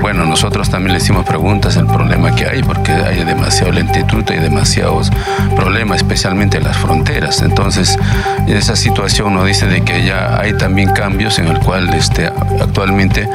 bueno, 0.00 0.24
nosotros 0.24 0.70
también 0.70 0.92
le 0.92 0.98
hicimos 1.02 1.24
preguntas 1.24 1.76
el 1.76 1.86
problema 1.86 2.34
que 2.34 2.46
hay, 2.46 2.62
porque 2.62 2.92
hay 2.92 3.24
demasiado 3.24 3.72
lentitud, 3.72 4.24
hay 4.30 4.38
demasiados 4.38 5.10
problemas, 5.56 5.98
especialmente 5.98 6.58
en 6.58 6.64
las 6.64 6.76
fronteras. 6.76 7.42
Entonces, 7.42 7.98
en 8.46 8.56
esa 8.56 8.76
situación 8.76 9.34
nos 9.34 9.46
dice 9.46 9.66
de 9.66 9.82
que 9.82 10.04
ya 10.04 10.38
hay 10.40 10.54
también 10.54 10.90
cambios 10.92 11.38
en 11.38 11.48
el 11.48 11.58
cual 11.58 11.92
este, 11.94 12.26
actualmente 12.60 13.28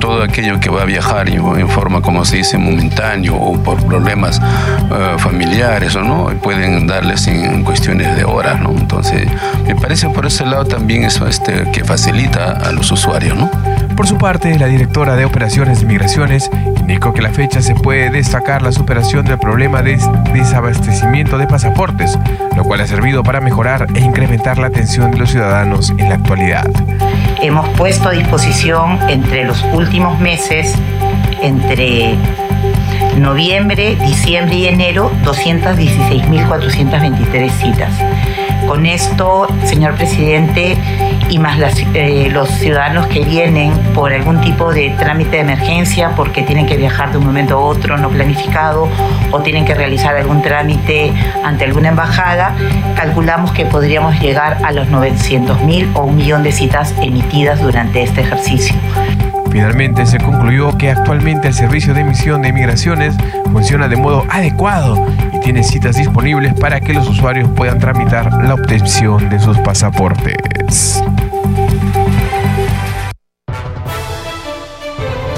todo 0.00 0.22
aquello 0.22 0.58
que 0.60 0.70
va 0.70 0.82
a 0.82 0.84
viajar 0.86 1.28
en 1.28 1.68
forma, 1.68 2.00
como 2.00 2.24
se 2.24 2.38
dice, 2.38 2.58
momentáneo 2.58 3.36
o 3.36 3.58
por 3.62 3.82
problemas 4.00 4.40
eh, 4.40 5.16
familiares 5.18 5.94
o 5.94 6.02
no, 6.02 6.28
pueden 6.42 6.86
darles 6.86 7.26
en 7.26 7.62
cuestiones 7.64 8.16
de 8.16 8.24
horas, 8.24 8.60
¿no? 8.60 8.70
Entonces, 8.70 9.28
me 9.66 9.74
parece 9.76 10.08
por 10.08 10.24
ese 10.24 10.46
lado 10.46 10.64
también 10.64 11.04
eso 11.04 11.26
este, 11.26 11.70
que 11.70 11.84
facilita 11.84 12.52
a 12.52 12.72
los 12.72 12.90
usuarios, 12.90 13.36
¿no? 13.36 13.50
Por 13.96 14.06
su 14.06 14.16
parte, 14.16 14.58
la 14.58 14.66
directora 14.66 15.16
de 15.16 15.26
Operaciones 15.26 15.80
de 15.80 15.86
Migraciones 15.86 16.50
indicó 16.78 17.12
que 17.12 17.20
la 17.20 17.30
fecha 17.30 17.60
se 17.60 17.74
puede 17.74 18.08
destacar 18.08 18.62
la 18.62 18.72
superación 18.72 19.26
del 19.26 19.38
problema 19.38 19.82
de 19.82 19.98
desabastecimiento 20.32 21.36
de 21.36 21.46
pasaportes, 21.46 22.18
lo 22.56 22.64
cual 22.64 22.80
ha 22.80 22.86
servido 22.86 23.22
para 23.22 23.42
mejorar 23.42 23.86
e 23.94 24.00
incrementar 24.00 24.56
la 24.56 24.68
atención 24.68 25.10
de 25.10 25.18
los 25.18 25.30
ciudadanos 25.30 25.90
en 25.90 26.08
la 26.08 26.14
actualidad. 26.14 26.64
Hemos 27.42 27.68
puesto 27.76 28.08
a 28.08 28.12
disposición 28.12 28.98
entre 29.10 29.44
los 29.44 29.62
últimos 29.74 30.18
meses, 30.18 30.74
entre 31.42 32.16
noviembre, 33.16 33.96
diciembre 33.96 34.56
y 34.56 34.66
enero, 34.66 35.10
216.423 35.24 37.50
citas. 37.50 37.92
Con 38.66 38.84
esto, 38.86 39.46
señor 39.64 39.94
presidente, 39.94 40.76
y 41.30 41.38
más 41.38 41.56
eh, 41.94 42.28
los 42.30 42.50
ciudadanos 42.50 43.06
que 43.06 43.24
vienen 43.24 43.72
por 43.94 44.12
algún 44.12 44.40
tipo 44.40 44.72
de 44.72 44.90
trámite 44.90 45.36
de 45.36 45.42
emergencia 45.42 46.10
porque 46.16 46.42
tienen 46.42 46.66
que 46.66 46.76
viajar 46.76 47.12
de 47.12 47.18
un 47.18 47.26
momento 47.26 47.56
a 47.56 47.60
otro 47.60 47.96
no 47.96 48.10
planificado 48.10 48.88
o 49.30 49.40
tienen 49.40 49.64
que 49.64 49.74
realizar 49.74 50.16
algún 50.16 50.42
trámite 50.42 51.12
ante 51.44 51.64
alguna 51.64 51.90
embajada, 51.90 52.54
calculamos 52.96 53.52
que 53.52 53.64
podríamos 53.64 54.20
llegar 54.20 54.58
a 54.64 54.72
los 54.72 54.88
900.000 54.88 55.90
o 55.94 56.02
un 56.02 56.16
millón 56.16 56.42
de 56.42 56.52
citas 56.52 56.94
emitidas 57.00 57.60
durante 57.60 58.02
este 58.02 58.22
ejercicio. 58.22 58.74
Finalmente 59.50 60.06
se 60.06 60.18
concluyó 60.18 60.78
que 60.78 60.90
actualmente 60.90 61.48
el 61.48 61.54
servicio 61.54 61.92
de 61.92 62.02
emisión 62.02 62.42
de 62.42 62.52
migraciones 62.52 63.16
funciona 63.52 63.88
de 63.88 63.96
modo 63.96 64.24
adecuado 64.30 65.04
y 65.32 65.40
tiene 65.40 65.64
citas 65.64 65.96
disponibles 65.96 66.54
para 66.54 66.80
que 66.80 66.94
los 66.94 67.08
usuarios 67.08 67.50
puedan 67.56 67.80
tramitar 67.80 68.44
la 68.44 68.54
obtención 68.54 69.28
de 69.28 69.40
sus 69.40 69.58
pasaportes. 69.58 71.02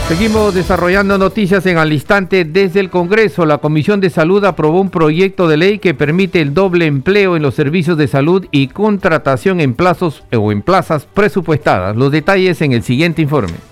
Seguimos 0.09 0.55
desarrollando 0.55 1.16
noticias 1.16 1.64
en 1.64 1.79
al 1.79 1.90
instante 1.90 2.44
desde 2.44 2.81
el 2.81 2.90
Congreso. 2.90 3.46
La 3.46 3.59
Comisión 3.59 3.98
de 4.03 4.11
Salud 4.11 4.44
aprobó 4.44 4.79
un 4.79 4.90
proyecto 4.90 5.48
de 5.48 5.57
ley 5.57 5.79
que 5.79 5.94
permite 5.94 6.42
el 6.42 6.53
doble 6.53 6.85
empleo 6.85 7.35
en 7.35 7.42
los 7.42 7.55
servicios 7.55 7.96
de 7.96 8.09
salud 8.09 8.46
y 8.51 8.68
contratación 8.68 9.59
en 9.61 9.72
plazos 9.72 10.22
o 10.37 10.53
en 10.53 10.61
plazas 10.61 11.07
presupuestadas. 11.07 11.96
Los 11.96 12.12
detalles 12.12 12.61
en 12.61 12.72
el 12.72 12.83
siguiente 12.83 13.22
informe. 13.22 13.71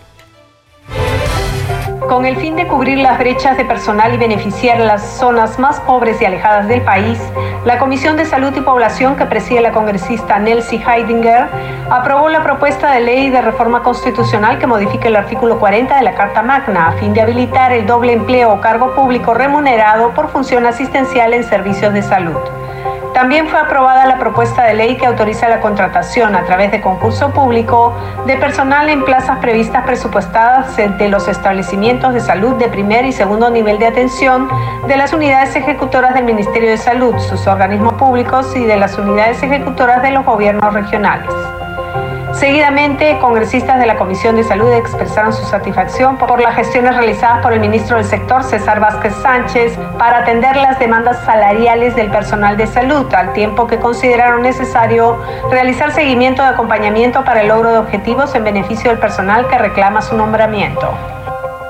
Con 2.11 2.27
el 2.27 2.39
fin 2.39 2.57
de 2.57 2.67
cubrir 2.67 2.99
las 2.99 3.21
brechas 3.21 3.57
de 3.57 3.65
personal 3.65 4.13
y 4.13 4.17
beneficiar 4.17 4.81
las 4.81 5.01
zonas 5.01 5.61
más 5.61 5.79
pobres 5.79 6.21
y 6.21 6.25
alejadas 6.25 6.67
del 6.67 6.83
país, 6.83 7.21
la 7.65 7.79
Comisión 7.79 8.17
de 8.17 8.25
Salud 8.25 8.53
y 8.57 8.61
Población 8.63 9.15
que 9.15 9.27
preside 9.27 9.61
la 9.61 9.71
congresista 9.71 10.37
Nelsie 10.41 10.83
Heidinger 10.85 11.47
aprobó 11.89 12.29
la 12.29 12.43
propuesta 12.43 12.91
de 12.91 12.99
ley 13.03 13.31
de 13.31 13.41
reforma 13.41 13.85
constitucional 13.85 14.59
que 14.59 14.67
modifica 14.67 15.07
el 15.07 15.15
artículo 15.15 15.61
40 15.61 15.99
de 15.99 16.03
la 16.03 16.17
Carta 16.17 16.43
Magna 16.43 16.89
a 16.89 16.93
fin 16.95 17.15
de 17.15 17.21
habilitar 17.21 17.73
el 17.73 17.87
doble 17.87 18.13
empleo 18.13 18.55
o 18.55 18.61
cargo 18.61 18.93
público 18.97 19.33
remunerado 19.33 20.11
por 20.11 20.31
función 20.31 20.67
asistencial 20.67 21.33
en 21.33 21.45
servicios 21.45 21.95
de 21.95 22.03
salud. 22.03 22.60
También 23.21 23.49
fue 23.49 23.61
aprobada 23.61 24.07
la 24.07 24.19
propuesta 24.19 24.65
de 24.65 24.73
ley 24.73 24.97
que 24.97 25.05
autoriza 25.05 25.47
la 25.47 25.61
contratación 25.61 26.35
a 26.35 26.47
través 26.47 26.71
de 26.71 26.81
concurso 26.81 27.31
público 27.35 27.95
de 28.27 28.39
personal 28.39 28.89
en 28.89 29.05
plazas 29.05 29.41
previstas 29.41 29.85
presupuestadas 29.85 30.75
de 30.75 31.09
los 31.11 31.29
establecimientos 31.29 32.15
de 32.15 32.21
salud 32.21 32.55
de 32.55 32.69
primer 32.69 33.05
y 33.05 33.13
segundo 33.13 33.51
nivel 33.51 33.79
de 33.79 33.89
atención, 33.89 34.49
de 34.89 34.97
las 34.97 35.13
unidades 35.13 35.55
ejecutoras 35.55 36.15
del 36.15 36.25
Ministerio 36.25 36.71
de 36.71 36.79
Salud, 36.79 37.15
sus 37.19 37.47
organismos 37.47 37.93
públicos 37.93 38.57
y 38.57 38.65
de 38.65 38.79
las 38.79 38.97
unidades 38.97 39.43
ejecutoras 39.43 40.01
de 40.01 40.13
los 40.13 40.25
gobiernos 40.25 40.73
regionales. 40.73 41.29
Seguidamente, 42.33 43.19
congresistas 43.21 43.79
de 43.81 43.87
la 43.87 43.97
Comisión 43.97 44.37
de 44.37 44.45
Salud 44.45 44.73
expresaron 44.73 45.33
su 45.33 45.45
satisfacción 45.45 46.17
por 46.17 46.41
las 46.41 46.55
gestiones 46.55 46.97
realizadas 46.97 47.43
por 47.43 47.53
el 47.53 47.61
ministro 47.61 47.97
del 47.97 48.05
sector, 48.05 48.45
César 48.45 48.81
Vázquez 48.81 49.15
Sánchez, 49.17 49.77
para 49.99 50.19
atender 50.19 50.57
las 50.57 50.79
demandas 50.79 51.19
salariales 51.25 51.97
del 51.97 52.11
personal 52.11 52.57
de 52.57 52.67
salud, 52.67 53.13
al 53.15 53.33
tiempo 53.33 53.67
que 53.67 53.79
consideraron 53.79 54.43
necesario 54.43 55.19
realizar 55.51 55.93
seguimiento 55.93 56.43
de 56.43 56.49
acompañamiento 56.49 57.25
para 57.25 57.43
el 57.43 57.49
logro 57.49 57.73
de 57.73 57.79
objetivos 57.79 58.35
en 58.35 58.45
beneficio 58.45 58.91
del 58.91 59.01
personal 59.01 59.49
que 59.49 59.59
reclama 59.59 60.01
su 60.01 60.17
nombramiento. 60.17 60.89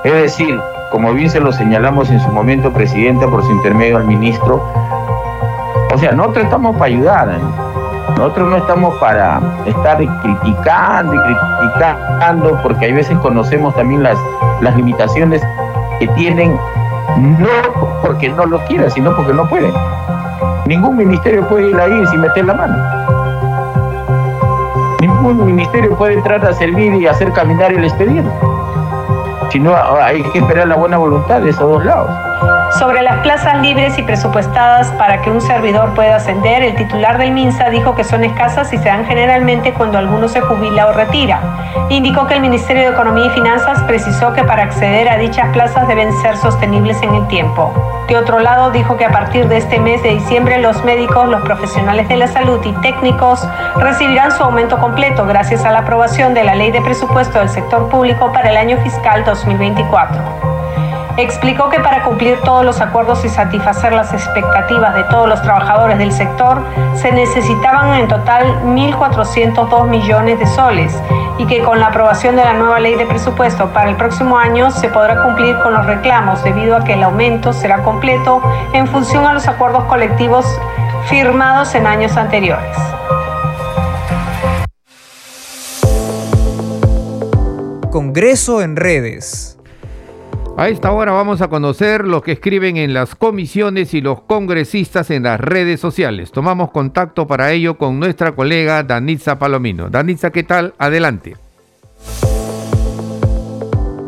Es 0.03 0.13
decir, 0.13 0.59
como 0.91 1.13
bien 1.13 1.29
se 1.29 1.39
lo 1.39 1.51
señalamos 1.51 2.09
en 2.11 2.19
su 2.19 2.29
momento, 2.29 2.71
Presidenta, 2.71 3.27
por 3.27 3.43
su 3.43 3.51
intermedio 3.51 3.97
al 3.97 4.05
ministro, 4.05 4.63
o 5.93 5.97
sea, 5.97 6.11
nosotros 6.11 6.45
estamos 6.45 6.75
para 6.75 6.85
ayudar. 6.85 7.29
Nosotros 8.09 8.49
no 8.49 8.57
estamos 8.57 8.95
para 8.99 9.39
estar 9.65 9.97
criticando 9.97 11.13
y 11.13 11.17
criticando, 11.17 12.59
porque 12.61 12.85
hay 12.85 12.93
veces 12.93 13.17
conocemos 13.19 13.73
también 13.75 14.03
las, 14.03 14.17
las 14.61 14.75
limitaciones 14.75 15.41
que 15.99 16.07
tienen, 16.09 16.55
no 17.17 17.47
porque 18.01 18.29
no 18.29 18.45
lo 18.45 18.59
quieran, 18.65 18.91
sino 18.91 19.15
porque 19.15 19.33
no 19.33 19.47
pueden. 19.47 19.73
Ningún 20.65 20.97
ministerio 20.97 21.47
puede 21.47 21.69
ir 21.69 21.79
ahí 21.79 22.05
sin 22.07 22.21
meter 22.21 22.45
la 22.45 22.53
mano. 22.53 22.77
Ningún 25.01 25.45
ministerio 25.45 25.95
puede 25.95 26.13
entrar 26.13 26.45
a 26.45 26.53
servir 26.53 26.93
y 26.93 27.07
hacer 27.07 27.31
caminar 27.33 27.71
el 27.71 27.83
expediente. 27.83 28.31
Si 29.51 29.59
no, 29.59 29.75
hay 29.75 30.23
que 30.31 30.39
esperar 30.39 30.67
la 30.67 30.75
buena 30.75 30.97
voluntad 30.97 31.41
de 31.41 31.49
esos 31.49 31.69
dos 31.69 31.83
lados. 31.83 32.09
Sobre 32.81 33.03
las 33.03 33.19
plazas 33.19 33.61
libres 33.61 33.95
y 33.99 34.01
presupuestadas 34.01 34.91
para 34.93 35.21
que 35.21 35.29
un 35.29 35.39
servidor 35.39 35.93
pueda 35.93 36.15
ascender, 36.15 36.63
el 36.63 36.73
titular 36.75 37.19
del 37.19 37.31
MINSA 37.31 37.69
dijo 37.69 37.93
que 37.93 38.03
son 38.03 38.23
escasas 38.23 38.73
y 38.73 38.77
se 38.79 38.85
dan 38.85 39.05
generalmente 39.05 39.71
cuando 39.71 39.99
alguno 39.99 40.27
se 40.27 40.41
jubila 40.41 40.87
o 40.87 40.91
retira. 40.91 41.41
Indicó 41.89 42.25
que 42.25 42.33
el 42.33 42.41
Ministerio 42.41 42.81
de 42.81 42.89
Economía 42.89 43.27
y 43.27 43.29
Finanzas 43.29 43.83
precisó 43.83 44.33
que 44.33 44.43
para 44.43 44.63
acceder 44.63 45.09
a 45.09 45.17
dichas 45.17 45.49
plazas 45.53 45.87
deben 45.87 46.11
ser 46.23 46.35
sostenibles 46.37 46.99
en 47.03 47.13
el 47.13 47.27
tiempo. 47.27 47.71
De 48.07 48.17
otro 48.17 48.39
lado, 48.39 48.71
dijo 48.71 48.97
que 48.97 49.05
a 49.05 49.11
partir 49.11 49.47
de 49.47 49.57
este 49.57 49.79
mes 49.79 50.01
de 50.01 50.15
diciembre 50.15 50.57
los 50.57 50.83
médicos, 50.83 51.29
los 51.29 51.43
profesionales 51.43 52.09
de 52.09 52.17
la 52.17 52.29
salud 52.29 52.65
y 52.65 52.73
técnicos 52.81 53.47
recibirán 53.75 54.31
su 54.31 54.41
aumento 54.41 54.79
completo 54.79 55.27
gracias 55.27 55.65
a 55.65 55.71
la 55.71 55.81
aprobación 55.81 56.33
de 56.33 56.45
la 56.45 56.55
Ley 56.55 56.71
de 56.71 56.81
Presupuesto 56.81 57.37
del 57.37 57.49
Sector 57.49 57.89
Público 57.89 58.33
para 58.33 58.49
el 58.49 58.57
año 58.57 58.77
fiscal 58.77 59.23
2024. 59.23 60.50
Explicó 61.17 61.69
que 61.69 61.79
para 61.79 62.03
cumplir 62.03 62.39
todos 62.41 62.63
los 62.63 62.81
acuerdos 62.81 63.23
y 63.25 63.29
satisfacer 63.29 63.93
las 63.93 64.13
expectativas 64.13 64.95
de 64.95 65.03
todos 65.05 65.27
los 65.27 65.41
trabajadores 65.41 65.97
del 65.97 66.11
sector, 66.11 66.61
se 66.95 67.11
necesitaban 67.11 67.99
en 67.99 68.07
total 68.07 68.61
1.402 68.63 69.87
millones 69.87 70.39
de 70.39 70.45
soles 70.47 71.01
y 71.37 71.45
que 71.45 71.63
con 71.63 71.79
la 71.79 71.87
aprobación 71.87 72.35
de 72.35 72.43
la 72.43 72.53
nueva 72.53 72.79
ley 72.79 72.95
de 72.95 73.05
presupuesto 73.05 73.67
para 73.73 73.89
el 73.89 73.95
próximo 73.95 74.37
año 74.37 74.71
se 74.71 74.89
podrá 74.89 75.23
cumplir 75.23 75.57
con 75.59 75.73
los 75.73 75.85
reclamos 75.85 76.43
debido 76.43 76.77
a 76.77 76.83
que 76.83 76.93
el 76.93 77.03
aumento 77.03 77.53
será 77.53 77.83
completo 77.83 78.41
en 78.73 78.87
función 78.87 79.25
a 79.25 79.33
los 79.33 79.47
acuerdos 79.47 79.83
colectivos 79.85 80.45
firmados 81.07 81.73
en 81.75 81.87
años 81.87 82.15
anteriores. 82.17 82.77
Congreso 87.91 88.61
en 88.61 88.77
redes. 88.77 89.60
A 90.57 90.69
esta 90.69 90.91
hora 90.91 91.11
vamos 91.11 91.41
a 91.41 91.47
conocer 91.47 92.05
lo 92.05 92.21
que 92.21 92.33
escriben 92.33 92.77
en 92.77 92.93
las 92.93 93.15
comisiones 93.15 93.93
y 93.93 94.01
los 94.01 94.21
congresistas 94.21 95.09
en 95.09 95.23
las 95.23 95.39
redes 95.39 95.79
sociales. 95.79 96.31
Tomamos 96.31 96.71
contacto 96.71 97.25
para 97.25 97.51
ello 97.51 97.77
con 97.77 97.99
nuestra 97.99 98.33
colega 98.33 98.83
Danitza 98.83 99.39
Palomino. 99.39 99.89
Danitza, 99.89 100.29
¿qué 100.29 100.43
tal? 100.43 100.73
Adelante. 100.77 101.35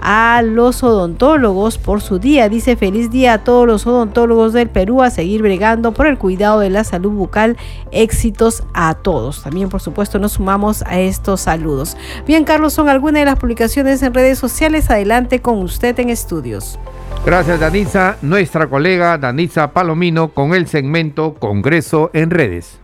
a 0.03 0.43
los 0.45 0.83
odontólogos 0.83 1.79
por 1.79 2.03
su 2.03 2.19
día. 2.19 2.51
Dice 2.51 2.77
feliz 2.77 3.11
día 3.11 3.35
a 3.35 3.39
todos 3.39 3.67
los 3.67 3.87
odontólogos 3.87 4.53
del 4.53 4.69
Perú 4.69 5.03
a 5.03 5.09
seguir 5.09 5.41
bregando 5.41 5.93
por 5.93 6.07
el 6.07 6.19
cuidado 6.19 6.61
de 6.61 6.69
la 6.69 6.85
salud 6.85 7.13
bucal. 7.13 7.57
Éxitos 7.91 8.65
a 8.75 8.95
todos. 8.95 9.43
También 9.43 9.71
por 9.71 9.81
supuesto 9.81 10.19
nos 10.19 10.33
sumamos 10.33 10.83
a 10.83 11.01
estos 11.01 11.41
saludos. 11.41 11.97
Bien 12.27 12.45
Carlos, 12.45 12.75
son 12.75 12.91
algunas 12.91 13.21
de 13.21 13.25
las 13.25 13.39
publicaciones 13.39 14.03
en 14.03 14.13
redes 14.13 14.39
sociales. 14.39 14.91
Adelante 14.91 15.41
con 15.41 15.59
usted 15.63 15.99
en 16.01 16.11
estudios. 16.11 16.79
Gracias 17.25 17.59
Danitza, 17.59 18.19
nuestra 18.21 18.67
colega 18.67 19.17
Danitza 19.17 19.73
Palomino 19.73 20.29
con 20.29 20.53
el 20.53 20.67
segmento 20.67 21.33
Congreso 21.33 22.11
en 22.13 22.29
redes. 22.29 22.84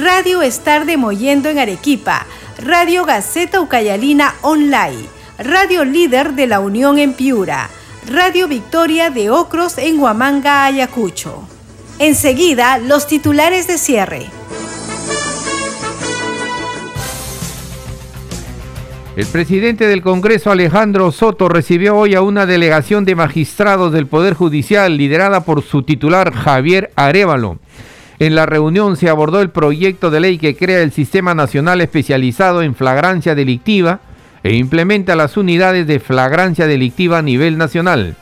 Radio 0.00 0.42
Estar 0.42 0.86
de 0.86 0.96
Moyendo 0.96 1.48
en 1.48 1.58
Arequipa, 1.58 2.24
Radio 2.64 3.04
Gaceta 3.04 3.60
Ucayalina 3.60 4.34
Online, 4.42 5.06
Radio 5.38 5.84
Líder 5.84 6.34
de 6.34 6.46
la 6.46 6.60
Unión 6.60 7.00
en 7.00 7.14
Piura, 7.14 7.68
Radio 8.08 8.46
Victoria 8.46 9.10
de 9.10 9.30
Ocros 9.30 9.76
en 9.76 9.98
Huamanga, 9.98 10.66
Ayacucho. 10.66 11.42
Enseguida, 11.98 12.78
los 12.78 13.08
titulares 13.08 13.66
de 13.66 13.76
cierre. 13.76 14.26
El 19.16 19.26
presidente 19.26 19.88
del 19.88 20.02
Congreso, 20.02 20.52
Alejandro 20.52 21.10
Soto, 21.10 21.48
recibió 21.48 21.96
hoy 21.96 22.14
a 22.14 22.22
una 22.22 22.46
delegación 22.46 23.04
de 23.04 23.16
magistrados 23.16 23.92
del 23.92 24.06
Poder 24.06 24.34
Judicial 24.34 24.96
liderada 24.96 25.44
por 25.44 25.62
su 25.62 25.82
titular 25.82 26.32
Javier 26.32 26.92
Arevalo. 26.94 27.58
En 28.20 28.34
la 28.34 28.46
reunión 28.46 28.96
se 28.96 29.08
abordó 29.08 29.40
el 29.40 29.50
proyecto 29.50 30.10
de 30.10 30.18
ley 30.20 30.38
que 30.38 30.56
crea 30.56 30.82
el 30.82 30.90
Sistema 30.90 31.34
Nacional 31.34 31.80
Especializado 31.80 32.62
en 32.62 32.74
Flagrancia 32.74 33.36
Delictiva 33.36 34.00
e 34.42 34.54
implementa 34.54 35.14
las 35.14 35.36
unidades 35.36 35.86
de 35.86 36.00
flagrancia 36.00 36.66
delictiva 36.66 37.18
a 37.18 37.22
nivel 37.22 37.58
nacional. 37.58 38.16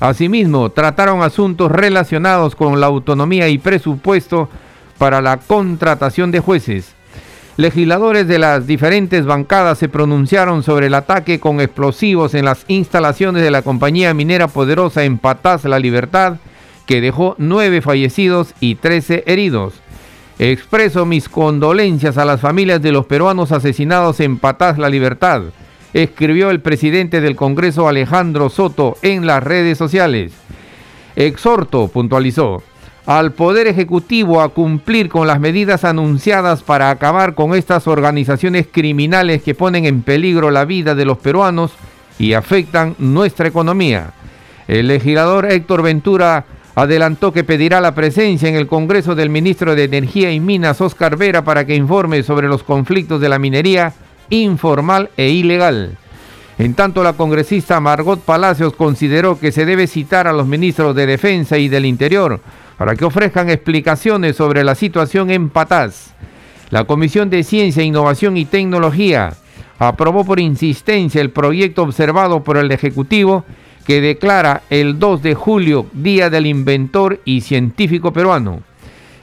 Asimismo, 0.00 0.70
trataron 0.70 1.22
asuntos 1.22 1.70
relacionados 1.70 2.56
con 2.56 2.80
la 2.80 2.86
autonomía 2.86 3.48
y 3.48 3.58
presupuesto 3.58 4.48
para 4.98 5.20
la 5.20 5.38
contratación 5.38 6.30
de 6.30 6.40
jueces. 6.40 6.94
Legisladores 7.56 8.28
de 8.28 8.38
las 8.38 8.66
diferentes 8.66 9.24
bancadas 9.24 9.78
se 9.78 9.88
pronunciaron 9.88 10.62
sobre 10.62 10.88
el 10.88 10.94
ataque 10.94 11.40
con 11.40 11.60
explosivos 11.60 12.34
en 12.34 12.44
las 12.44 12.64
instalaciones 12.68 13.42
de 13.42 13.50
la 13.50 13.62
compañía 13.62 14.12
minera 14.12 14.48
poderosa 14.48 15.04
en 15.04 15.18
Patás 15.18 15.64
La 15.64 15.78
Libertad, 15.78 16.36
que 16.86 17.00
dejó 17.00 17.34
nueve 17.38 17.82
fallecidos 17.82 18.54
y 18.60 18.76
trece 18.76 19.24
heridos. 19.26 19.74
Expreso 20.38 21.06
mis 21.06 21.28
condolencias 21.28 22.18
a 22.18 22.24
las 22.24 22.40
familias 22.40 22.82
de 22.82 22.92
los 22.92 23.06
peruanos 23.06 23.52
asesinados 23.52 24.20
en 24.20 24.38
Patás 24.38 24.78
La 24.78 24.88
Libertad, 24.88 25.42
escribió 25.92 26.50
el 26.50 26.60
presidente 26.60 27.20
del 27.20 27.36
Congreso 27.36 27.88
Alejandro 27.88 28.50
Soto 28.50 28.96
en 29.02 29.26
las 29.26 29.42
redes 29.42 29.78
sociales. 29.78 30.32
Exhorto, 31.16 31.88
puntualizó, 31.88 32.62
al 33.06 33.32
Poder 33.32 33.66
Ejecutivo 33.66 34.42
a 34.42 34.50
cumplir 34.50 35.08
con 35.08 35.26
las 35.26 35.40
medidas 35.40 35.84
anunciadas 35.84 36.62
para 36.62 36.90
acabar 36.90 37.34
con 37.34 37.54
estas 37.54 37.86
organizaciones 37.86 38.66
criminales 38.70 39.42
que 39.42 39.54
ponen 39.54 39.86
en 39.86 40.02
peligro 40.02 40.50
la 40.50 40.64
vida 40.64 40.94
de 40.94 41.06
los 41.06 41.18
peruanos 41.18 41.72
y 42.18 42.34
afectan 42.34 42.94
nuestra 42.98 43.48
economía. 43.48 44.10
El 44.68 44.88
legislador 44.88 45.46
Héctor 45.46 45.82
Ventura 45.82 46.44
adelantó 46.76 47.32
que 47.32 47.42
pedirá 47.42 47.80
la 47.80 47.94
presencia 47.94 48.48
en 48.50 48.54
el 48.54 48.66
Congreso 48.66 49.14
del 49.14 49.30
ministro 49.30 49.74
de 49.74 49.84
Energía 49.84 50.30
y 50.30 50.40
Minas, 50.40 50.82
Oscar 50.82 51.16
Vera, 51.16 51.42
para 51.42 51.64
que 51.64 51.74
informe 51.74 52.22
sobre 52.22 52.48
los 52.48 52.62
conflictos 52.62 53.18
de 53.18 53.30
la 53.30 53.38
minería 53.38 53.94
informal 54.28 55.08
e 55.16 55.30
ilegal. 55.30 55.96
En 56.58 56.74
tanto, 56.74 57.02
la 57.02 57.14
congresista 57.14 57.80
Margot 57.80 58.20
Palacios 58.20 58.74
consideró 58.74 59.40
que 59.40 59.52
se 59.52 59.64
debe 59.64 59.86
citar 59.86 60.26
a 60.26 60.34
los 60.34 60.46
ministros 60.46 60.94
de 60.94 61.06
Defensa 61.06 61.56
y 61.56 61.68
del 61.68 61.86
Interior 61.86 62.40
para 62.76 62.94
que 62.94 63.06
ofrezcan 63.06 63.48
explicaciones 63.48 64.36
sobre 64.36 64.62
la 64.62 64.74
situación 64.74 65.30
en 65.30 65.48
Patás. 65.48 66.14
La 66.68 66.84
Comisión 66.84 67.30
de 67.30 67.42
Ciencia, 67.42 67.82
Innovación 67.82 68.36
y 68.36 68.44
Tecnología 68.44 69.32
aprobó 69.78 70.26
por 70.26 70.40
insistencia 70.40 71.22
el 71.22 71.30
proyecto 71.30 71.82
observado 71.82 72.44
por 72.44 72.58
el 72.58 72.70
Ejecutivo 72.70 73.46
que 73.86 74.00
declara 74.00 74.62
el 74.68 74.98
2 74.98 75.22
de 75.22 75.34
julio 75.34 75.86
Día 75.92 76.28
del 76.28 76.46
Inventor 76.46 77.20
y 77.24 77.42
Científico 77.42 78.12
Peruano. 78.12 78.62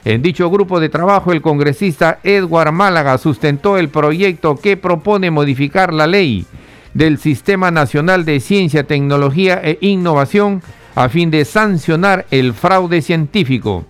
En 0.04 0.22
dicho 0.22 0.50
grupo 0.50 0.80
de 0.80 0.88
trabajo, 0.88 1.32
el 1.32 1.42
congresista 1.42 2.18
Edward 2.22 2.72
Málaga 2.72 3.18
sustentó 3.18 3.78
el 3.78 3.88
proyecto 3.88 4.56
que 4.56 4.76
propone 4.76 5.30
modificar 5.30 5.92
la 5.92 6.06
ley 6.06 6.46
del 6.94 7.18
Sistema 7.18 7.70
Nacional 7.70 8.24
de 8.24 8.40
Ciencia, 8.40 8.84
Tecnología 8.84 9.60
e 9.62 9.78
Innovación 9.80 10.62
a 10.94 11.08
fin 11.08 11.30
de 11.30 11.44
sancionar 11.44 12.26
el 12.30 12.54
fraude 12.54 13.02
científico. 13.02 13.84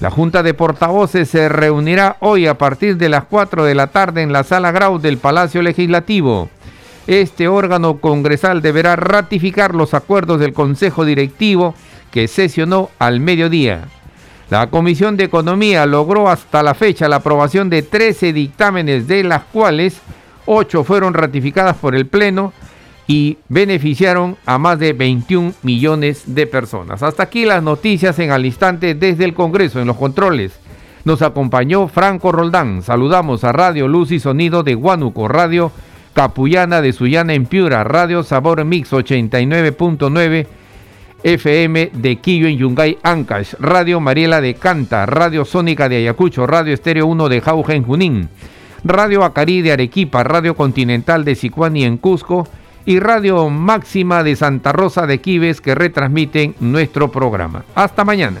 La 0.00 0.10
Junta 0.10 0.42
de 0.42 0.54
Portavoces 0.54 1.28
se 1.28 1.48
reunirá 1.48 2.16
hoy 2.20 2.46
a 2.46 2.56
partir 2.56 2.96
de 2.96 3.08
las 3.08 3.24
4 3.24 3.64
de 3.64 3.74
la 3.74 3.88
tarde 3.88 4.22
en 4.22 4.32
la 4.32 4.44
Sala 4.44 4.70
Grau 4.70 4.98
del 4.98 5.18
Palacio 5.18 5.60
Legislativo. 5.60 6.48
Este 7.08 7.48
órgano 7.48 8.00
congresal 8.00 8.60
deberá 8.60 8.94
ratificar 8.94 9.74
los 9.74 9.94
acuerdos 9.94 10.40
del 10.40 10.52
Consejo 10.52 11.06
Directivo 11.06 11.74
que 12.10 12.28
sesionó 12.28 12.90
al 12.98 13.18
mediodía. 13.18 13.88
La 14.50 14.66
Comisión 14.66 15.16
de 15.16 15.24
Economía 15.24 15.86
logró 15.86 16.28
hasta 16.28 16.62
la 16.62 16.74
fecha 16.74 17.08
la 17.08 17.16
aprobación 17.16 17.70
de 17.70 17.80
13 17.80 18.34
dictámenes, 18.34 19.08
de 19.08 19.24
las 19.24 19.44
cuales 19.44 20.02
8 20.44 20.84
fueron 20.84 21.14
ratificadas 21.14 21.78
por 21.78 21.94
el 21.94 22.06
Pleno 22.06 22.52
y 23.06 23.38
beneficiaron 23.48 24.36
a 24.44 24.58
más 24.58 24.78
de 24.78 24.92
21 24.92 25.54
millones 25.62 26.24
de 26.26 26.46
personas. 26.46 27.02
Hasta 27.02 27.22
aquí 27.22 27.46
las 27.46 27.62
noticias 27.62 28.18
en 28.18 28.32
al 28.32 28.44
instante 28.44 28.94
desde 28.94 29.24
el 29.24 29.32
Congreso, 29.32 29.80
en 29.80 29.86
los 29.86 29.96
controles. 29.96 30.52
Nos 31.04 31.22
acompañó 31.22 31.88
Franco 31.88 32.32
Roldán. 32.32 32.82
Saludamos 32.82 33.44
a 33.44 33.52
Radio 33.52 33.88
Luz 33.88 34.12
y 34.12 34.20
Sonido 34.20 34.62
de 34.62 34.74
Huánuco, 34.74 35.26
Radio 35.26 35.72
Capullana 36.18 36.82
de 36.82 36.92
Sullana 36.92 37.32
en 37.32 37.46
Piura, 37.46 37.84
Radio 37.84 38.24
Sabor 38.24 38.64
Mix 38.64 38.90
89.9 38.90 40.48
FM 41.22 41.90
de 41.92 42.16
Quillo 42.16 42.48
en 42.48 42.58
Yungay, 42.58 42.98
Ancash, 43.04 43.54
Radio 43.60 44.00
Mariela 44.00 44.40
de 44.40 44.54
Canta, 44.54 45.06
Radio 45.06 45.44
Sónica 45.44 45.88
de 45.88 45.98
Ayacucho, 45.98 46.44
Radio 46.44 46.74
Estéreo 46.74 47.06
1 47.06 47.28
de 47.28 47.40
Jauja 47.40 47.74
en 47.74 47.84
Junín, 47.84 48.28
Radio 48.82 49.22
Acari 49.22 49.62
de 49.62 49.70
Arequipa, 49.70 50.24
Radio 50.24 50.56
Continental 50.56 51.24
de 51.24 51.36
Sicuani 51.36 51.84
en 51.84 51.98
Cusco, 51.98 52.48
y 52.84 52.98
Radio 52.98 53.48
Máxima 53.48 54.24
de 54.24 54.34
Santa 54.34 54.72
Rosa 54.72 55.06
de 55.06 55.20
Quives 55.20 55.60
que 55.60 55.76
retransmiten 55.76 56.56
nuestro 56.58 57.12
programa. 57.12 57.62
Hasta 57.76 58.04
mañana. 58.04 58.40